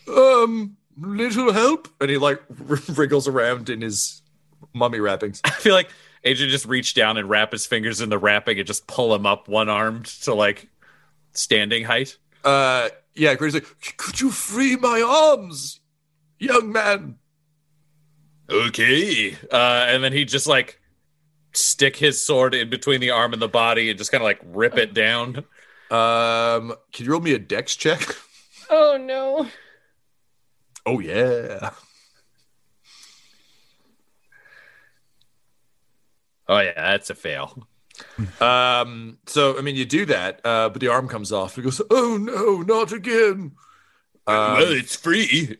Um, 0.06 0.76
little 0.98 1.54
help. 1.54 1.88
And 1.98 2.10
he 2.10 2.18
like 2.18 2.42
wriggles 2.88 3.26
around 3.26 3.70
in 3.70 3.80
his 3.80 4.20
mummy 4.74 5.00
wrappings. 5.00 5.40
I 5.44 5.50
feel 5.50 5.72
like 5.72 5.88
Adrian 6.24 6.50
just 6.50 6.66
reach 6.66 6.92
down 6.92 7.16
and 7.16 7.28
wrap 7.30 7.52
his 7.52 7.64
fingers 7.64 8.02
in 8.02 8.10
the 8.10 8.18
wrapping 8.18 8.58
and 8.58 8.66
just 8.66 8.86
pull 8.86 9.14
him 9.14 9.24
up 9.24 9.48
one 9.48 9.70
armed 9.70 10.04
to 10.24 10.34
like 10.34 10.68
standing 11.32 11.84
height. 11.84 12.18
Uh, 12.44 12.90
yeah, 13.14 13.34
Grady's 13.34 13.54
like, 13.54 13.96
could 13.96 14.20
you 14.20 14.30
free 14.30 14.76
my 14.76 15.00
arms, 15.00 15.80
young 16.38 16.70
man? 16.70 17.16
Okay. 18.50 19.36
Uh, 19.50 19.86
and 19.88 20.04
then 20.04 20.12
he 20.12 20.26
just 20.26 20.46
like 20.46 20.80
stick 21.56 21.96
his 21.96 22.24
sword 22.24 22.54
in 22.54 22.70
between 22.70 23.00
the 23.00 23.10
arm 23.10 23.32
and 23.32 23.42
the 23.42 23.48
body 23.48 23.90
and 23.90 23.98
just 23.98 24.12
kind 24.12 24.22
of 24.22 24.26
like 24.26 24.40
rip 24.44 24.76
it 24.76 24.94
down. 24.94 25.38
Um, 25.90 26.74
can 26.92 27.04
you 27.04 27.12
roll 27.12 27.20
me 27.20 27.32
a 27.32 27.38
dex 27.38 27.76
check? 27.76 28.02
Oh 28.68 28.98
no. 29.00 29.46
Oh 30.84 30.98
yeah. 30.98 31.70
Oh 36.48 36.58
yeah, 36.58 36.74
that's 36.74 37.10
a 37.10 37.14
fail. 37.14 37.66
Um, 38.40 39.18
so 39.26 39.58
I 39.58 39.62
mean, 39.62 39.76
you 39.76 39.84
do 39.84 40.06
that, 40.06 40.40
uh, 40.44 40.68
but 40.68 40.80
the 40.80 40.88
arm 40.88 41.08
comes 41.08 41.32
off. 41.32 41.56
He 41.56 41.62
goes, 41.62 41.80
"Oh 41.90 42.16
no, 42.16 42.62
not 42.62 42.92
again." 42.92 43.52
Um, 44.26 44.54
well, 44.54 44.72
it's 44.72 44.96
free. 44.96 45.56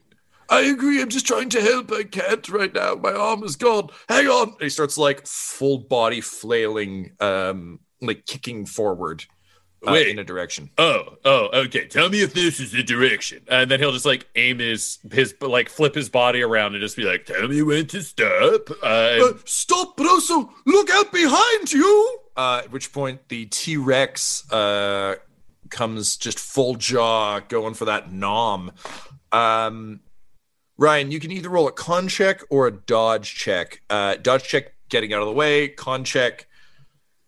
I 0.49 0.63
agree. 0.63 1.01
I'm 1.03 1.09
just 1.09 1.27
trying 1.27 1.49
to 1.51 1.61
help. 1.61 1.93
I 1.93 2.05
can't 2.05 2.49
right 2.49 2.73
now. 2.73 2.95
My 2.95 3.13
arm 3.13 3.43
is 3.45 3.57
gone. 3.57 3.89
Hang 4.09 4.27
on. 4.29 4.49
And 4.51 4.61
he 4.61 4.69
starts 4.69 4.97
like 4.97 5.27
full 5.27 5.79
body 5.79 6.21
flailing, 6.21 7.13
um, 7.21 7.81
like 8.01 8.27
kicking 8.27 8.65
forward 8.67 9.25
uh, 9.87 9.93
Wait. 9.93 10.09
in 10.09 10.19
a 10.19 10.25
direction. 10.25 10.71
Oh, 10.79 11.17
oh, 11.25 11.49
okay. 11.65 11.87
Tell 11.87 12.09
me 12.09 12.21
if 12.23 12.33
this 12.33 12.61
is 12.61 12.73
the 12.73 12.83
direction. 12.83 13.43
And 13.49 13.71
then 13.71 13.81
he'll 13.81 13.93
just 13.93 14.07
like 14.07 14.27
aim 14.37 14.59
his 14.59 14.99
his 15.13 15.35
like 15.41 15.69
flip 15.69 15.95
his 15.95 16.09
body 16.09 16.43
around 16.43 16.75
and 16.75 16.81
just 16.83 16.97
be 16.97 17.05
like, 17.05 17.27
Tell 17.27 17.49
me 17.49 17.63
when 17.63 17.87
to 17.89 18.03
stop. 18.03 18.71
uh, 18.83 18.87
Uh, 18.87 19.33
stop, 19.45 19.97
but 19.97 20.07
also 20.07 20.53
look 20.65 20.91
out 20.91 21.13
behind 21.13 21.73
you. 21.73 22.19
Uh, 22.37 22.61
at 22.65 22.71
which 22.71 22.93
point 22.93 23.29
the 23.29 23.47
T 23.47 23.77
Rex 23.79 24.51
uh, 24.53 25.17
comes 25.71 26.17
just 26.17 26.39
full 26.39 26.75
jaw 26.77 27.41
going 27.41 27.75
for 27.75 27.87
that 27.87 28.13
nom. 28.13 28.73
Um, 29.33 30.01
Ryan, 30.79 31.11
you 31.11 31.21
can 31.21 31.33
either 31.33 31.49
roll 31.49 31.69
a 31.69 31.73
con 31.73 32.09
check 32.09 32.43
or 32.51 32.67
a 32.67 32.71
dodge 32.71 33.35
check. 33.35 33.83
Uh, 33.89 34.17
dodge 34.17 34.45
check, 34.45 34.75
getting 34.89 35.13
out 35.13 35.21
of 35.23 35.27
the 35.27 35.33
way. 35.33 35.69
Con 35.69 36.05
check, 36.05 36.47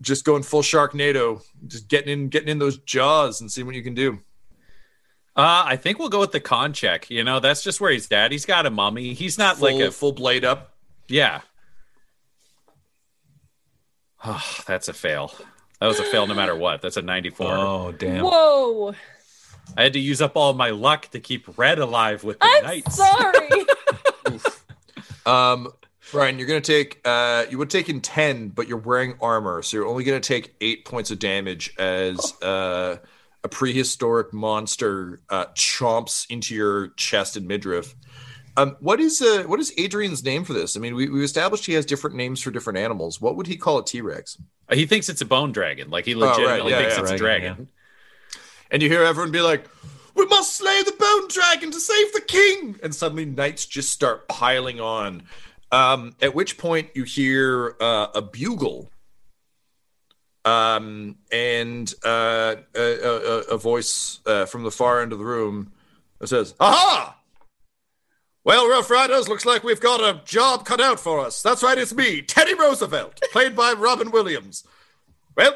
just 0.02 0.24
going 0.24 0.42
full 0.42 0.62
Sharknado, 0.62 1.42
just 1.66 1.88
getting 1.88 2.12
in, 2.12 2.28
getting 2.28 2.48
in 2.48 2.58
those 2.58 2.78
jaws 2.78 3.40
and 3.40 3.50
seeing 3.50 3.66
what 3.66 3.74
you 3.76 3.82
can 3.82 3.94
do. 3.94 4.18
Uh, 5.34 5.62
I 5.66 5.76
think 5.76 5.98
we'll 5.98 6.08
go 6.08 6.20
with 6.20 6.32
the 6.32 6.40
con 6.40 6.72
check. 6.72 7.08
You 7.10 7.22
know, 7.24 7.38
that's 7.40 7.62
just 7.62 7.80
where 7.80 7.90
he's 7.92 8.10
at. 8.12 8.32
He's 8.32 8.44
got 8.44 8.66
a 8.66 8.70
mummy. 8.70 9.14
He's 9.14 9.38
not 9.38 9.56
Full, 9.56 9.72
like 9.72 9.86
a 9.88 9.90
full 9.92 10.12
blade 10.12 10.44
up. 10.44 10.74
yeah. 11.08 11.40
Oh, 14.24 14.42
that's 14.66 14.88
a 14.88 14.92
fail. 14.92 15.32
That 15.80 15.86
was 15.86 16.00
a 16.00 16.04
fail 16.04 16.26
no 16.26 16.34
matter 16.34 16.56
what. 16.56 16.82
That's 16.82 16.96
a 16.96 17.02
94. 17.02 17.46
Oh, 17.52 17.92
damn. 17.92 18.24
Whoa. 18.24 18.94
I 19.76 19.82
had 19.84 19.92
to 19.92 20.00
use 20.00 20.20
up 20.20 20.36
all 20.36 20.54
my 20.54 20.70
luck 20.70 21.08
to 21.10 21.20
keep 21.20 21.56
Red 21.58 21.78
alive 21.78 22.24
with 22.24 22.38
the 22.40 22.46
I'm 22.46 22.64
knights. 22.64 22.96
sorry. 22.96 23.64
Um, 25.26 25.68
Brian, 26.10 26.38
you're 26.38 26.48
gonna 26.48 26.60
take 26.62 27.00
uh, 27.04 27.44
you 27.50 27.58
would 27.58 27.68
take 27.68 27.88
in 27.90 28.00
ten, 28.00 28.48
but 28.48 28.66
you're 28.66 28.78
wearing 28.78 29.14
armor, 29.20 29.60
so 29.62 29.76
you're 29.76 29.86
only 29.86 30.04
gonna 30.04 30.20
take 30.20 30.54
eight 30.62 30.86
points 30.86 31.10
of 31.10 31.18
damage 31.18 31.74
as 31.78 32.32
uh, 32.42 32.96
a 33.44 33.48
prehistoric 33.48 34.32
monster 34.32 35.20
uh, 35.28 35.46
chomps 35.54 36.24
into 36.30 36.54
your 36.54 36.88
chest 36.96 37.36
and 37.36 37.46
midriff. 37.46 37.94
Um, 38.56 38.76
what 38.80 39.00
is 39.00 39.20
uh, 39.20 39.42
what 39.46 39.60
is 39.60 39.70
Adrian's 39.76 40.24
name 40.24 40.44
for 40.44 40.54
this? 40.54 40.78
I 40.78 40.80
mean, 40.80 40.94
we, 40.94 41.10
we 41.10 41.22
established 41.22 41.66
he 41.66 41.74
has 41.74 41.84
different 41.84 42.16
names 42.16 42.40
for 42.40 42.50
different 42.50 42.78
animals. 42.78 43.20
What 43.20 43.36
would 43.36 43.46
he 43.46 43.58
call 43.58 43.78
a 43.78 43.84
T 43.84 44.00
Rex? 44.00 44.38
He 44.72 44.86
thinks 44.86 45.10
it's 45.10 45.20
a 45.20 45.26
bone 45.26 45.52
dragon. 45.52 45.90
Like 45.90 46.06
he 46.06 46.14
Oh, 46.14 46.20
right. 46.20 46.30
legitimately 46.38 46.70
Yeah, 46.72 46.78
thinks 46.78 46.94
yeah. 46.96 47.02
it's 47.02 47.10
a 47.12 47.16
Dragon, 47.18 47.46
dragon. 47.54 47.68
And 48.70 48.82
you 48.82 48.88
hear 48.88 49.02
everyone 49.02 49.32
be 49.32 49.40
like, 49.40 49.66
"We 50.14 50.26
must 50.26 50.56
slay 50.56 50.82
the 50.82 50.92
bone 50.92 51.28
dragon 51.28 51.70
to 51.70 51.80
save 51.80 52.12
the 52.12 52.20
king!" 52.20 52.78
And 52.82 52.94
suddenly, 52.94 53.24
knights 53.24 53.66
just 53.66 53.90
start 53.90 54.28
piling 54.28 54.80
on. 54.80 55.22
Um, 55.70 56.14
at 56.20 56.34
which 56.34 56.58
point, 56.58 56.90
you 56.94 57.04
hear 57.04 57.76
uh, 57.80 58.08
a 58.14 58.22
bugle, 58.22 58.90
um, 60.44 61.16
and 61.30 61.92
uh, 62.04 62.56
a, 62.74 62.80
a, 62.80 63.38
a 63.50 63.58
voice 63.58 64.20
uh, 64.26 64.46
from 64.46 64.62
the 64.62 64.70
far 64.70 65.02
end 65.02 65.12
of 65.12 65.18
the 65.18 65.24
room 65.24 65.72
that 66.18 66.28
says, 66.28 66.54
"Aha! 66.60 67.18
Well, 68.44 68.66
Rough 68.66 68.88
Riders, 68.88 69.28
looks 69.28 69.44
like 69.44 69.62
we've 69.62 69.80
got 69.80 70.00
a 70.00 70.22
job 70.24 70.64
cut 70.64 70.80
out 70.80 70.98
for 70.98 71.20
us. 71.20 71.42
That's 71.42 71.62
right, 71.62 71.76
it's 71.76 71.92
me, 71.92 72.22
Teddy 72.22 72.54
Roosevelt, 72.54 73.20
played 73.30 73.54
by 73.54 73.72
Robin 73.72 74.10
Williams. 74.10 74.64
Well, 75.36 75.54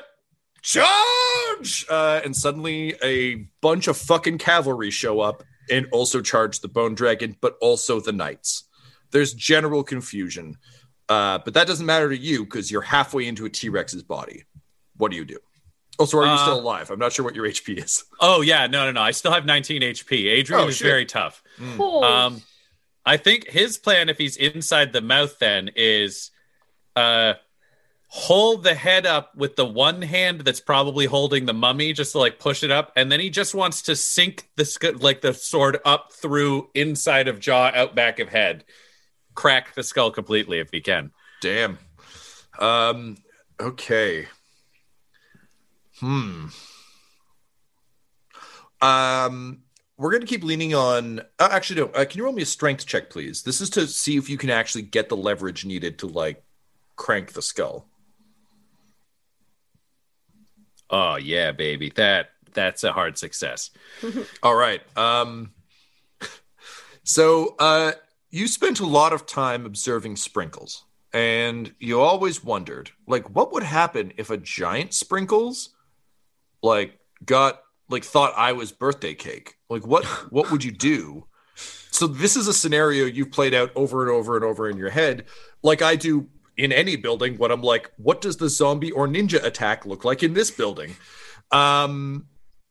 charge! 0.63 1.85
Uh, 1.89 2.21
and 2.25 2.35
suddenly 2.35 2.95
a 3.03 3.47
bunch 3.61 3.89
of 3.89 3.97
fucking 3.97 4.39
cavalry 4.39 4.91
show 4.91 5.21
up 5.21 5.43
and 5.71 5.87
also 5.93 6.21
charge 6.21 6.61
the 6.61 6.69
Bone 6.69 6.95
Dragon, 6.95 7.37
but 7.41 7.57
also 7.61 8.01
the 8.01 8.13
knights. 8.13 8.65
There's 9.11 9.35
general 9.35 9.83
confusion. 9.85 10.57
Uh, 11.09 11.39
but 11.45 11.55
that 11.55 11.67
doesn't 11.67 11.85
matter 11.87 12.09
to 12.09 12.17
you 12.17 12.45
because 12.45 12.71
you're 12.71 12.81
halfway 12.83 13.27
into 13.27 13.45
a 13.45 13.51
T 13.51 13.69
Rex's 13.69 14.03
body. 14.03 14.45
What 14.97 15.11
do 15.11 15.17
you 15.17 15.25
do? 15.25 15.39
Also, 15.99 16.19
are 16.19 16.25
you 16.25 16.31
Uh, 16.31 16.37
still 16.39 16.59
alive? 16.61 16.91
I'm 16.91 16.99
not 16.99 17.13
sure 17.13 17.25
what 17.25 17.35
your 17.35 17.45
HP 17.47 17.79
is. 17.85 18.05
Oh 18.21 18.41
yeah, 18.41 18.67
no, 18.67 18.87
no, 18.87 18.93
no. 18.93 19.03
I 19.03 19.11
still 19.11 19.33
have 19.33 19.45
19 19.45 19.83
HP. 19.83 20.27
Adrian 20.31 20.63
Oh, 20.65 20.69
is 20.69 20.77
shit. 20.77 20.87
very 20.87 21.05
tough. 21.05 21.43
Cool. 21.77 22.03
Um, 22.03 22.43
I 23.05 23.17
think 23.19 23.49
his 23.49 23.77
plan, 23.79 24.09
if 24.09 24.17
he's 24.17 24.37
inside 24.37 24.93
the 24.93 25.01
mouth, 25.03 25.39
then 25.39 25.71
is 25.77 26.31
uh 26.97 27.35
hold 28.15 28.63
the 28.63 28.75
head 28.75 29.07
up 29.07 29.35
with 29.35 29.57
the 29.57 29.65
one 29.65 30.03
hand 30.03 30.43
that's 30.43 30.61
probably 30.61 31.07
holding 31.07 31.47
the 31.47 31.55
mummy, 31.55 31.95
just 31.95 32.13
to 32.13 32.19
like 32.19 32.39
push 32.39 32.63
it 32.63 32.71
up, 32.71 32.93
and 32.95 33.11
then 33.11 33.21
he 33.21 33.31
just 33.31 33.55
wants 33.55 33.81
to 33.81 33.97
sink 33.97 34.51
the 34.57 34.99
like 35.01 35.23
the 35.23 35.33
sword 35.33 35.79
up 35.87 36.13
through 36.13 36.69
inside 36.75 37.27
of 37.27 37.41
jaw, 37.41 37.73
out 37.75 37.95
back 37.95 38.19
of 38.19 38.29
head, 38.29 38.65
crack 39.35 39.75
the 39.75 39.83
skull 39.83 40.11
completely 40.11 40.59
if 40.59 40.69
he 40.71 40.83
can. 40.83 41.11
Damn. 41.41 41.79
Um. 42.59 43.17
Okay. 43.59 44.27
Hmm. 45.99 46.49
Um. 48.83 49.63
We're 49.97 50.11
going 50.11 50.21
to 50.21 50.27
keep 50.27 50.45
leaning 50.45 50.75
on. 50.75 51.21
Uh, 51.39 51.49
actually, 51.51 51.81
no. 51.81 51.87
Uh, 51.87 52.05
can 52.05 52.19
you 52.19 52.25
roll 52.25 52.35
me 52.35 52.43
a 52.43 52.47
strength 52.47 52.85
check, 52.85 53.09
please? 53.09 53.43
This 53.43 53.63
is 53.63 53.71
to 53.71 53.87
see 53.87 54.19
if 54.19 54.29
you 54.29 54.37
can 54.37 54.51
actually 54.51 54.83
get 54.83 55.09
the 55.09 55.17
leverage 55.17 55.65
needed 55.65 55.99
to 56.01 56.09
like 56.09 56.45
crank 56.97 57.33
the 57.33 57.41
skull. 57.41 57.89
Oh 60.93 61.17
yeah, 61.17 61.51
baby, 61.53 61.91
that 61.97 62.31
that's 62.53 62.85
a 62.85 62.93
hard 62.93 63.19
success. 63.19 63.71
All 64.43 64.55
right. 64.55 64.81
Um. 64.97 65.53
So, 67.05 67.57
uh, 67.59 67.93
you 68.31 68.47
spent 68.47 68.79
a 68.79 68.87
lot 68.87 69.13
of 69.13 69.27
time 69.27 69.67
observing 69.67 70.15
Sprinkles. 70.17 70.85
and 71.13 71.75
you 71.81 72.01
always 72.01 72.45
wondered, 72.45 72.91
like, 73.09 73.29
what 73.35 73.53
would 73.53 73.65
happen 73.65 74.13
if 74.17 74.31
a 74.31 74.37
giant 74.37 74.95
sprinkles, 74.95 75.71
like, 76.63 76.99
got 77.27 77.61
like 77.89 78.05
thought 78.05 78.33
I 78.37 78.53
was 78.53 78.71
birthday 78.73 79.15
cake? 79.15 79.57
Like, 79.69 79.85
what 79.87 80.05
what 80.33 80.51
would 80.53 80.63
you 80.63 80.71
do? 80.71 81.27
So 81.91 82.07
this 82.07 82.37
is 82.37 82.47
a 82.49 82.55
scenario 82.55 83.05
you've 83.05 83.33
played 83.33 83.53
out 83.53 83.71
over 83.75 84.03
and 84.03 84.11
over 84.11 84.37
and 84.37 84.45
over 84.45 84.71
in 84.71 84.77
your 84.79 84.91
head, 84.91 85.25
like 85.63 85.83
I 85.83 85.97
do 85.97 86.29
in 86.57 86.73
any 86.73 86.97
building. 86.97 87.37
When 87.39 87.51
I'm 87.51 87.63
like, 87.63 87.91
what 87.97 88.21
does 88.21 88.37
the 88.37 88.49
zombie 88.49 88.93
or 88.93 89.07
ninja 89.07 89.43
attack 89.43 89.87
look 89.87 90.05
like 90.05 90.23
in 90.23 90.35
this 90.35 90.51
building? 90.51 90.97
Um, 91.51 92.27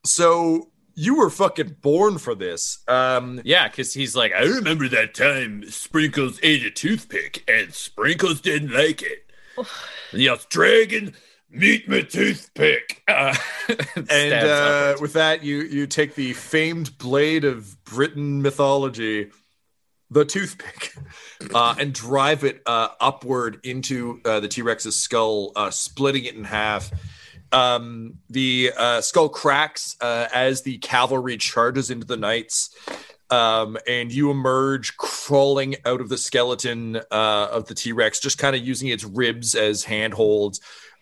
so 0.05 0.71
you 0.95 1.15
were 1.15 1.29
fucking 1.29 1.77
born 1.81 2.17
for 2.17 2.35
this. 2.35 2.79
Um, 2.87 3.41
yeah, 3.43 3.67
because 3.67 3.93
he's 3.93 4.15
like, 4.15 4.33
I 4.33 4.43
remember 4.43 4.87
that 4.89 5.13
time 5.13 5.69
Sprinkles 5.69 6.39
ate 6.43 6.65
a 6.65 6.71
toothpick 6.71 7.43
and 7.47 7.73
Sprinkles 7.73 8.41
didn't 8.41 8.71
like 8.71 9.01
it. 9.01 9.25
yes, 10.13 10.45
Dragon, 10.45 11.13
meet 11.49 11.87
my 11.87 12.01
toothpick. 12.01 13.03
Uh, 13.11 13.35
and 14.09 14.33
uh, 14.33 14.95
with 15.01 15.13
that, 15.13 15.43
you 15.43 15.63
you 15.63 15.85
take 15.85 16.15
the 16.15 16.31
famed 16.31 16.97
blade 16.97 17.43
of 17.43 17.83
Britain 17.83 18.41
mythology, 18.41 19.29
the 20.11 20.25
toothpick, 20.25 20.93
uh, 21.55 21.73
and 21.79 21.93
drive 21.93 22.43
it 22.43 22.61
uh, 22.65 22.89
upward 22.99 23.59
into 23.63 24.19
uh, 24.25 24.39
the 24.39 24.47
T 24.47 24.61
Rex's 24.61 24.99
skull, 24.99 25.53
uh, 25.55 25.71
splitting 25.71 26.25
it 26.25 26.35
in 26.35 26.43
half. 26.43 26.91
Um, 27.53 28.19
the 28.29 28.71
uh, 28.77 29.01
skull 29.01 29.29
cracks 29.29 29.97
uh, 29.99 30.27
as 30.33 30.61
the 30.61 30.77
cavalry 30.77 31.37
charges 31.37 31.89
into 31.89 32.05
the 32.05 32.17
knights. 32.17 32.75
Um, 33.29 33.77
and 33.87 34.11
you 34.11 34.29
emerge 34.29 34.97
crawling 34.97 35.77
out 35.85 36.01
of 36.01 36.09
the 36.09 36.17
skeleton 36.17 36.97
of 37.09 37.65
the 37.65 37.73
T 37.73 37.93
Rex, 37.93 38.19
just 38.19 38.37
kind 38.37 38.57
of 38.57 38.61
using 38.61 38.89
its 38.89 39.05
ribs 39.05 39.55
as 39.55 39.85
handholds. 39.85 40.59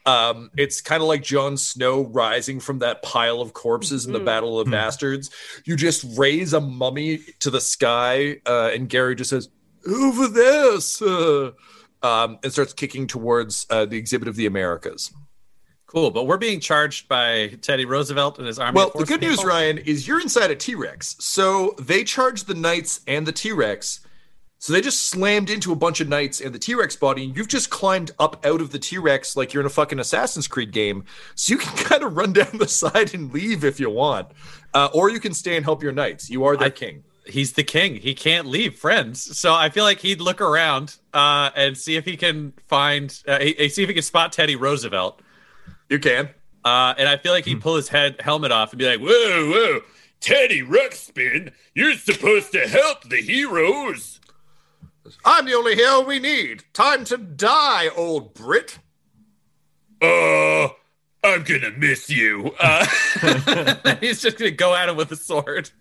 Um, 0.10 0.50
it's 0.58 0.82
kind 0.82 1.02
of 1.02 1.08
like 1.08 1.22
Jon 1.24 1.56
Snow 1.58 2.02
rising 2.02 2.60
from 2.60 2.80
that 2.80 3.04
pile 3.04 3.42
of 3.42 3.54
corpses 3.54 4.06
in 4.06 4.14
the 4.14 4.20
Mhm. 4.20 4.26
Battle 4.26 4.60
of 4.60 4.68
Hmm. 4.68 4.72
Bastards. 4.72 5.30
You 5.66 5.76
just 5.76 6.04
raise 6.18 6.54
a 6.54 6.60
mummy 6.62 7.20
to 7.40 7.50
the 7.52 7.62
sky, 7.62 8.38
uh, 8.46 8.72
and 8.74 8.90
Gary 8.90 9.16
just 9.16 9.30
says, 9.30 9.50
"Over 9.88 10.28
there, 10.28 10.80
sir," 10.82 11.54
um, 12.02 12.40
and 12.44 12.52
starts 12.52 12.74
kicking 12.74 13.06
towards 13.08 13.66
uh, 13.70 13.86
the 13.86 13.98
exhibit 13.98 14.28
of 14.28 14.36
the 14.36 14.46
Americas. 14.46 15.12
Cool, 15.86 16.12
but 16.12 16.26
we're 16.26 16.38
being 16.38 16.60
charged 16.60 17.08
by 17.08 17.48
Teddy 17.62 17.86
Roosevelt 17.86 18.38
and 18.38 18.46
his 18.48 18.60
army. 18.60 18.76
Well, 18.76 18.88
of 18.88 18.94
the 18.94 19.00
horse 19.00 19.10
good 19.10 19.22
news. 19.22 19.44
Ryan, 19.44 19.80
is 19.80 20.08
you're 20.08 20.20
inside 20.22 20.52
a 20.52 20.56
T 20.56 20.76
Rex. 20.76 21.16
So 21.20 21.76
they 21.80 22.04
charge 22.04 22.44
the 22.44 22.54
Knights 22.54 23.02
and 23.08 23.26
the 23.26 23.32
T 23.32 23.52
Rex. 23.52 24.00
So 24.62 24.74
they 24.74 24.82
just 24.82 25.08
slammed 25.08 25.50
into 25.50 25.72
a 25.72 25.76
bunch 25.76 26.02
of 26.02 26.10
Knights 26.10 26.42
and 26.42 26.54
the 26.54 26.60
T 26.60 26.76
Rex 26.76 26.96
body, 26.98 27.24
and 27.24 27.36
you've 27.36 27.48
just 27.48 27.70
climbed 27.70 28.12
up 28.20 28.46
out 28.46 28.60
of 28.60 28.72
the 28.72 28.80
T 28.80 28.98
Rex 28.98 29.38
like 29.38 29.54
you're 29.54 29.62
in 29.62 29.68
a 29.68 29.70
fucking 29.70 30.00
Assassin's 30.00 30.50
Creed 30.50 30.72
game. 30.72 31.06
So 31.36 31.54
you 31.54 31.60
can 31.60 31.76
kind 31.86 32.04
of 32.04 32.18
run 32.18 32.34
down 32.34 32.58
the 32.58 32.68
side 32.68 33.14
and 33.14 33.34
leave 33.34 33.64
if 33.64 33.80
you 33.80 33.90
want. 33.90 34.28
Uh, 34.74 34.90
or 34.94 35.10
you 35.10 35.20
can 35.22 35.34
stay 35.34 35.56
and 35.56 35.64
help 35.64 35.82
your 35.82 35.94
Knights. 35.94 36.30
You 36.30 36.44
are 36.44 36.58
their 36.58 36.70
king. 36.70 37.04
He's 37.26 37.54
the 37.54 37.64
king. 37.64 37.96
He 37.96 38.14
can't 38.14 38.48
leave 38.48 38.76
friends. 38.76 39.38
So 39.38 39.54
I 39.54 39.70
feel 39.70 39.84
like 39.84 40.00
he'd 40.00 40.20
look 40.20 40.42
around 40.42 40.98
uh, 41.14 41.52
and 41.56 41.78
see 41.78 41.96
if 41.96 42.04
he 42.04 42.18
can 42.18 42.54
find, 42.68 43.18
uh, 43.28 43.40
see 43.40 43.84
if 43.84 43.88
he 43.88 43.94
can 43.94 44.04
spot 44.04 44.34
Teddy 44.34 44.56
Roosevelt. 44.56 45.22
You 45.90 46.00
can. 46.00 46.30
Uh, 46.66 46.94
and 46.98 47.08
I 47.08 47.18
feel 47.18 47.32
like 47.32 47.46
he'd 47.46 47.62
pull 47.62 47.76
his 47.76 47.88
head 47.88 48.20
helmet 48.20 48.52
off 48.52 48.72
and 48.74 48.80
be 48.80 48.86
like, 48.86 49.00
Whoa, 49.00 49.50
whoa, 49.50 49.82
Teddy 50.20 50.62
Ruxpin, 50.62 51.54
you're 51.74 51.96
supposed 51.96 52.52
to 52.52 52.68
help 52.68 53.08
the 53.08 53.22
heroes. 53.22 54.19
I'm 55.26 55.46
the 55.46 55.54
only 55.54 55.76
hero 55.76 56.02
we 56.02 56.20
need. 56.20 56.64
Time 56.74 57.04
to 57.06 57.18
die, 57.18 57.90
old 57.96 58.34
Brit. 58.34 58.80
Uh, 60.02 60.70
I'm 61.24 61.44
gonna 61.44 61.72
miss 61.78 62.10
you. 62.10 62.54
Uh, 62.60 62.86
he's 64.02 64.22
just 64.22 64.38
gonna 64.38 64.52
go 64.52 64.76
at 64.76 64.90
him 64.90 64.96
with 64.96 65.12
a 65.12 65.16
sword. 65.16 65.72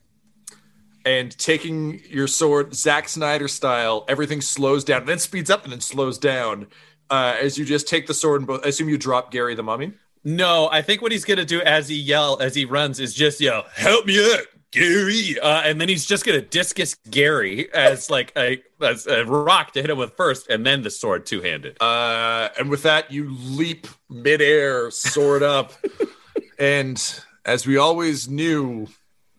And 1.04 1.36
taking 1.38 2.00
your 2.10 2.26
sword, 2.26 2.74
Zack 2.74 3.08
Snyder 3.08 3.48
style, 3.48 4.04
everything 4.08 4.40
slows 4.40 4.84
down, 4.84 5.06
then 5.06 5.18
speeds 5.18 5.48
up 5.48 5.64
and 5.64 5.72
then 5.72 5.80
slows 5.80 6.18
down 6.18 6.66
uh, 7.08 7.36
as 7.40 7.56
you 7.56 7.64
just 7.64 7.88
take 7.88 8.06
the 8.06 8.14
sword 8.14 8.40
and 8.42 8.46
both. 8.46 8.64
I 8.64 8.68
assume 8.68 8.88
you 8.88 8.98
drop 8.98 9.30
Gary 9.30 9.54
the 9.54 9.62
Mummy. 9.62 9.92
No, 10.24 10.68
I 10.70 10.82
think 10.82 11.00
what 11.00 11.12
he's 11.12 11.24
gonna 11.24 11.44
do 11.44 11.62
as 11.62 11.88
he 11.88 11.96
yell 11.96 12.38
as 12.40 12.54
he 12.54 12.64
runs 12.64 13.00
is 13.00 13.14
just 13.14 13.40
yell, 13.40 13.64
"Help 13.74 14.04
me 14.04 14.18
out, 14.34 14.46
Gary!" 14.70 15.38
Uh, 15.40 15.62
and 15.62 15.80
then 15.80 15.88
he's 15.88 16.06
just 16.06 16.24
gonna 16.24 16.40
discus 16.40 16.94
Gary 17.10 17.72
as 17.72 18.10
like 18.10 18.32
a 18.36 18.62
as 18.80 19.06
a 19.06 19.24
rock 19.24 19.72
to 19.72 19.80
hit 19.80 19.90
him 19.90 19.98
with 19.98 20.16
first, 20.16 20.48
and 20.48 20.64
then 20.64 20.82
the 20.82 20.90
sword 20.90 21.26
two 21.26 21.40
handed. 21.40 21.80
Uh, 21.80 22.48
and 22.58 22.70
with 22.70 22.82
that, 22.82 23.12
you 23.12 23.36
leap 23.40 23.86
midair, 24.08 24.90
sword 24.90 25.42
up. 25.42 25.72
and 26.58 27.22
as 27.44 27.66
we 27.66 27.76
always 27.76 28.28
knew, 28.28 28.88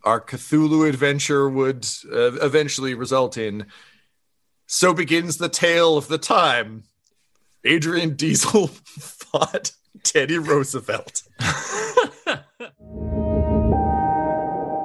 our 0.02 0.20
Cthulhu 0.20 0.88
adventure 0.88 1.48
would 1.48 1.86
uh, 2.10 2.32
eventually 2.44 2.94
result 2.94 3.36
in. 3.36 3.66
So 4.66 4.94
begins 4.94 5.36
the 5.36 5.48
tale 5.48 5.96
of 5.96 6.08
the 6.08 6.18
time 6.18 6.84
Adrian 7.64 8.16
Diesel 8.16 8.66
fought 8.84 9.72
Teddy 10.02 10.38
Roosevelt. 10.38 11.22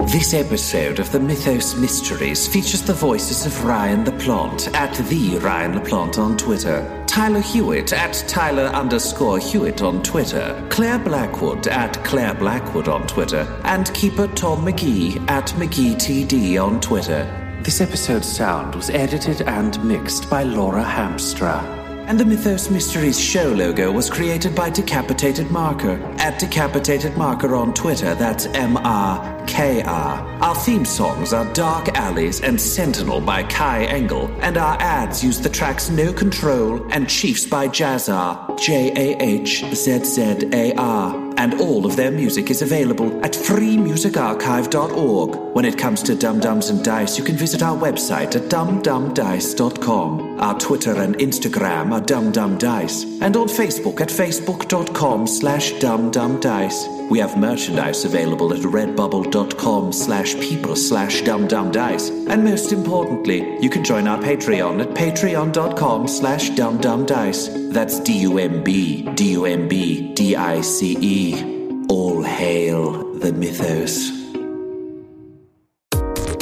This 0.07 0.35
episode 0.35 0.99
of 0.99 1.11
the 1.11 1.19
Mythos 1.19 1.75
Mysteries 1.75 2.47
features 2.47 2.83
the 2.83 2.93
voices 2.93 3.45
of 3.47 3.65
Ryan 3.65 4.05
LaPlante 4.05 4.71
at 4.75 4.93
the 5.09 5.37
Ryan 5.39 5.73
LaPlante 5.73 6.19
on 6.19 6.37
Twitter, 6.37 7.03
Tyler 7.07 7.41
Hewitt 7.41 7.91
at 7.91 8.13
Tyler 8.27 8.67
underscore 8.67 9.39
Hewitt 9.39 9.81
on 9.81 10.03
Twitter, 10.03 10.63
Clare 10.69 10.99
Blackwood 10.99 11.67
at 11.67 12.01
Clare 12.05 12.35
Blackwood 12.35 12.87
on 12.87 13.07
Twitter, 13.07 13.47
and 13.63 13.91
Keeper 13.95 14.27
Tom 14.27 14.63
McGee 14.63 15.27
at 15.27 15.47
McGeeTD 15.57 16.63
on 16.63 16.79
Twitter. 16.79 17.25
This 17.63 17.81
episode's 17.81 18.27
sound 18.27 18.75
was 18.75 18.91
edited 18.91 19.41
and 19.41 19.83
mixed 19.83 20.29
by 20.29 20.43
Laura 20.43 20.83
Hamstra. 20.83 21.84
And 22.07 22.19
the 22.19 22.25
Mythos 22.25 22.69
Mysteries 22.69 23.19
show 23.19 23.51
logo 23.51 23.91
was 23.91 24.11
created 24.11 24.53
by 24.53 24.69
Decapitated 24.69 25.49
Marker 25.49 25.99
at 26.19 26.37
Decapitated 26.37 27.17
Marker 27.17 27.55
on 27.55 27.73
Twitter. 27.73 28.13
That's 28.13 28.45
M 28.45 28.77
R 28.77 29.45
K 29.47 29.81
R. 29.81 30.19
Our 30.41 30.55
theme 30.55 30.85
songs 30.85 31.33
are 31.33 31.51
Dark 31.53 31.89
Alleys 31.97 32.41
and 32.41 32.61
Sentinel 32.61 33.21
by 33.21 33.41
Kai 33.43 33.85
Engel, 33.85 34.29
and 34.41 34.55
our 34.55 34.77
ads 34.79 35.23
use 35.23 35.41
the 35.41 35.49
tracks 35.49 35.89
No 35.89 36.13
Control 36.13 36.85
and 36.91 37.09
Chiefs 37.09 37.47
by 37.47 37.67
Jahzzar, 37.67 38.59
J 38.59 38.91
A 38.95 39.21
H 39.21 39.65
Z 39.73 40.03
Z 40.03 40.49
A 40.53 40.75
R. 40.75 41.24
And 41.37 41.59
all 41.59 41.85
of 41.85 41.95
their 41.95 42.11
music 42.11 42.49
is 42.49 42.61
available 42.61 43.23
at 43.23 43.33
freemusicarchive.org. 43.33 45.55
When 45.55 45.65
it 45.65 45.77
comes 45.77 46.01
to 46.03 46.15
Dumb 46.15 46.39
Dumbs 46.39 46.69
and 46.69 46.83
Dice, 46.83 47.17
you 47.17 47.23
can 47.23 47.35
visit 47.35 47.61
our 47.61 47.77
website 47.77 48.35
at 48.35 48.43
dumbdumbdice.com. 48.43 50.39
Our 50.39 50.59
Twitter 50.59 51.01
and 51.01 51.15
Instagram 51.17 51.91
are 51.91 52.01
dumbdumbdice, 52.01 53.21
and 53.21 53.37
on 53.37 53.47
Facebook 53.47 54.01
at 54.01 54.09
facebook.com 54.09 55.27
slash 55.27 55.73
dumbdumbdice. 55.73 57.04
We 57.09 57.19
have 57.19 57.37
merchandise 57.37 58.03
available 58.03 58.53
at 58.53 58.61
redbubble.com 58.61 59.93
slash 59.93 60.33
people 60.35 60.75
slash 60.75 61.21
dumbdumbdice. 61.21 62.29
And 62.29 62.43
most 62.43 62.71
importantly, 62.71 63.57
you 63.61 63.69
can 63.69 63.83
join 63.83 64.07
our 64.07 64.17
Patreon 64.17 64.81
at 64.81 64.89
patreon.com 64.95 66.07
slash 66.07 66.49
dumbdumbdice. 66.51 67.71
That's 67.71 67.99
D-U-M-B, 67.99 69.13
D-U-M-B, 69.13 70.13
D-I-C-E. 70.13 71.85
All 71.89 72.23
hail 72.23 73.13
the 73.13 73.31
mythos. 73.31 74.24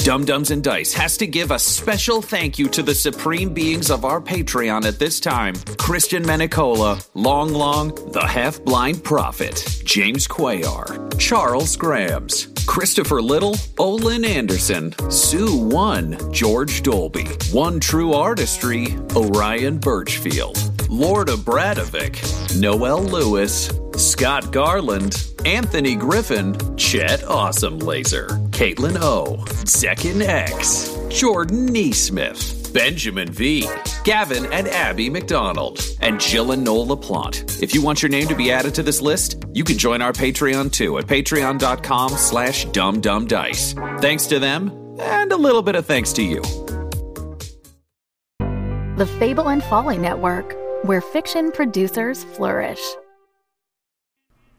Dumb 0.04 0.26
Dumbs 0.26 0.52
and 0.52 0.62
Dice 0.62 0.92
has 0.96 1.16
to 1.16 1.26
give 1.26 1.50
a 1.50 1.58
special 1.58 2.22
thank 2.22 2.60
you 2.60 2.68
to 2.68 2.84
the 2.84 2.94
supreme 2.94 3.54
beings 3.54 3.90
of 3.90 4.04
our 4.04 4.20
Patreon 4.20 4.84
at 4.84 5.00
this 5.00 5.22
time. 5.22 5.56
Christian 5.78 6.24
Menicola, 6.24 7.08
Long 7.14 7.54
Long, 7.54 7.96
the 8.12 8.28
Half 8.28 8.66
Blind 8.66 9.02
Prophet, 9.02 9.82
James 9.86 10.28
Quayar, 10.28 11.18
Charles 11.18 11.78
Grams, 11.78 12.50
Christopher 12.68 13.22
Little, 13.22 13.56
Olin 13.80 14.26
Anderson, 14.26 14.94
Sue 15.10 15.56
One, 15.56 16.18
George 16.34 16.84
Dolby, 16.84 17.30
One 17.54 17.80
True 17.80 18.12
Artistry, 18.14 18.98
Orion 19.16 19.78
Birchfield, 19.78 20.90
Lord 20.90 21.30
of 21.30 21.40
Bradovic, 21.46 22.20
Noel 22.60 23.04
Lewis, 23.04 23.72
Scott 24.04 24.52
Garland, 24.52 25.32
Anthony 25.46 25.96
Griffin, 25.96 26.56
Chet 26.76 27.24
Awesome 27.24 27.80
Laser, 27.80 28.28
Caitlin 28.50 28.98
O, 29.02 29.38
Zekin 29.66 30.22
X, 30.22 30.90
Jordan 31.10 31.70
Neesmith, 31.70 32.74
Benjamin 32.74 33.32
V, 33.32 33.68
Gavin 34.04 34.46
and 34.52 34.68
Abby 34.68 35.10
McDonald, 35.10 35.80
and 36.02 36.20
Jill 36.20 36.52
and 36.52 36.64
Noel 36.64 36.88
LaPlante. 36.88 37.64
If 37.64 37.74
you 37.74 37.82
want 37.82 38.02
your 38.02 38.10
name 38.10 38.28
to 38.28 38.36
be 38.36 38.52
added 38.52 38.76
to 38.76 38.84
this 38.84 39.02
list, 39.02 39.44
you 39.54 39.64
can 39.64 39.78
join 39.78 40.02
our 40.02 40.14
Patreon 40.14 40.72
too 40.74 40.98
at 40.98 41.06
patreon.com 41.06 42.10
slash 42.12 42.66
dumbdumbdice. 42.68 44.02
Thanks 44.02 44.28
to 44.28 44.38
them, 44.38 44.98
and 45.00 45.32
a 45.32 45.38
little 45.38 45.62
bit 45.62 45.76
of 45.76 45.86
thanks 45.86 46.12
to 46.14 46.24
you. 46.24 46.42
The 48.98 49.10
Fable 49.18 49.50
and 49.50 49.64
Folly 49.64 49.98
Network, 49.98 50.56
where 50.84 51.02
fiction 51.02 51.52
producers 51.52 52.26
flourish. 52.26 52.82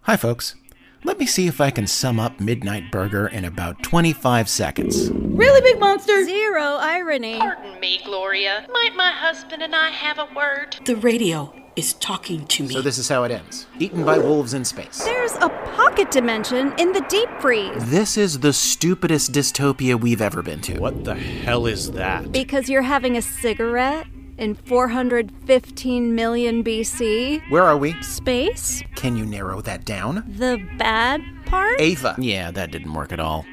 Hi, 0.04 0.18
folks. 0.18 0.54
Let 1.02 1.18
me 1.18 1.24
see 1.24 1.46
if 1.46 1.62
I 1.62 1.70
can 1.70 1.86
sum 1.86 2.20
up 2.20 2.38
Midnight 2.38 2.92
Burger 2.92 3.26
in 3.26 3.46
about 3.46 3.82
25 3.82 4.50
seconds. 4.50 5.10
Really 5.10 5.62
big 5.62 5.80
monster. 5.80 6.22
Zero 6.26 6.60
irony. 6.60 7.38
Pardon 7.38 7.80
me, 7.80 8.02
Gloria. 8.04 8.66
Might 8.70 8.94
my 8.94 9.10
husband 9.10 9.62
and 9.62 9.74
I 9.74 9.88
have 9.88 10.18
a 10.18 10.28
word? 10.36 10.76
The 10.84 10.96
radio 10.96 11.54
is 11.74 11.94
talking 11.94 12.44
to 12.48 12.64
me. 12.64 12.74
So 12.74 12.82
this 12.82 12.98
is 12.98 13.08
how 13.08 13.24
it 13.24 13.30
ends. 13.30 13.66
Eaten 13.78 14.04
by 14.04 14.18
wolves 14.18 14.52
in 14.52 14.66
space. 14.66 15.02
There's 15.02 15.32
a 15.36 15.48
pocket 15.74 16.10
dimension 16.10 16.74
in 16.76 16.92
the 16.92 17.04
deep 17.08 17.30
freeze. 17.40 17.90
This 17.90 18.18
is 18.18 18.40
the 18.40 18.52
stupidest 18.52 19.32
dystopia 19.32 19.98
we've 19.98 20.20
ever 20.20 20.42
been 20.42 20.60
to. 20.62 20.80
What 20.80 21.04
the 21.04 21.14
hell 21.14 21.64
is 21.64 21.92
that? 21.92 22.30
Because 22.30 22.68
you're 22.68 22.82
having 22.82 23.16
a 23.16 23.22
cigarette 23.22 24.06
in 24.38 24.54
415 24.54 26.14
million 26.14 26.64
BC. 26.64 27.48
Where 27.50 27.64
are 27.64 27.76
we? 27.76 28.00
Space? 28.02 28.82
Can 28.94 29.16
you 29.16 29.24
narrow 29.24 29.60
that 29.62 29.84
down? 29.84 30.24
The 30.26 30.66
bad 30.78 31.22
part? 31.46 31.80
Ava. 31.80 32.14
Yeah, 32.18 32.50
that 32.50 32.70
didn't 32.70 32.94
work 32.94 33.12
at 33.12 33.20
all. 33.20 33.44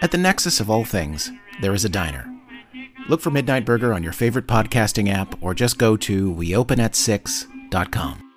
At 0.00 0.10
the 0.10 0.18
nexus 0.18 0.60
of 0.60 0.70
all 0.70 0.84
things, 0.84 1.30
there 1.60 1.74
is 1.74 1.84
a 1.84 1.88
diner. 1.88 2.32
Look 3.08 3.20
for 3.20 3.30
Midnight 3.30 3.64
Burger 3.64 3.94
on 3.94 4.02
your 4.02 4.12
favorite 4.12 4.46
podcasting 4.46 5.10
app 5.10 5.42
or 5.42 5.54
just 5.54 5.78
go 5.78 5.96
to 5.96 6.32
weopenat6.com. 6.34 8.27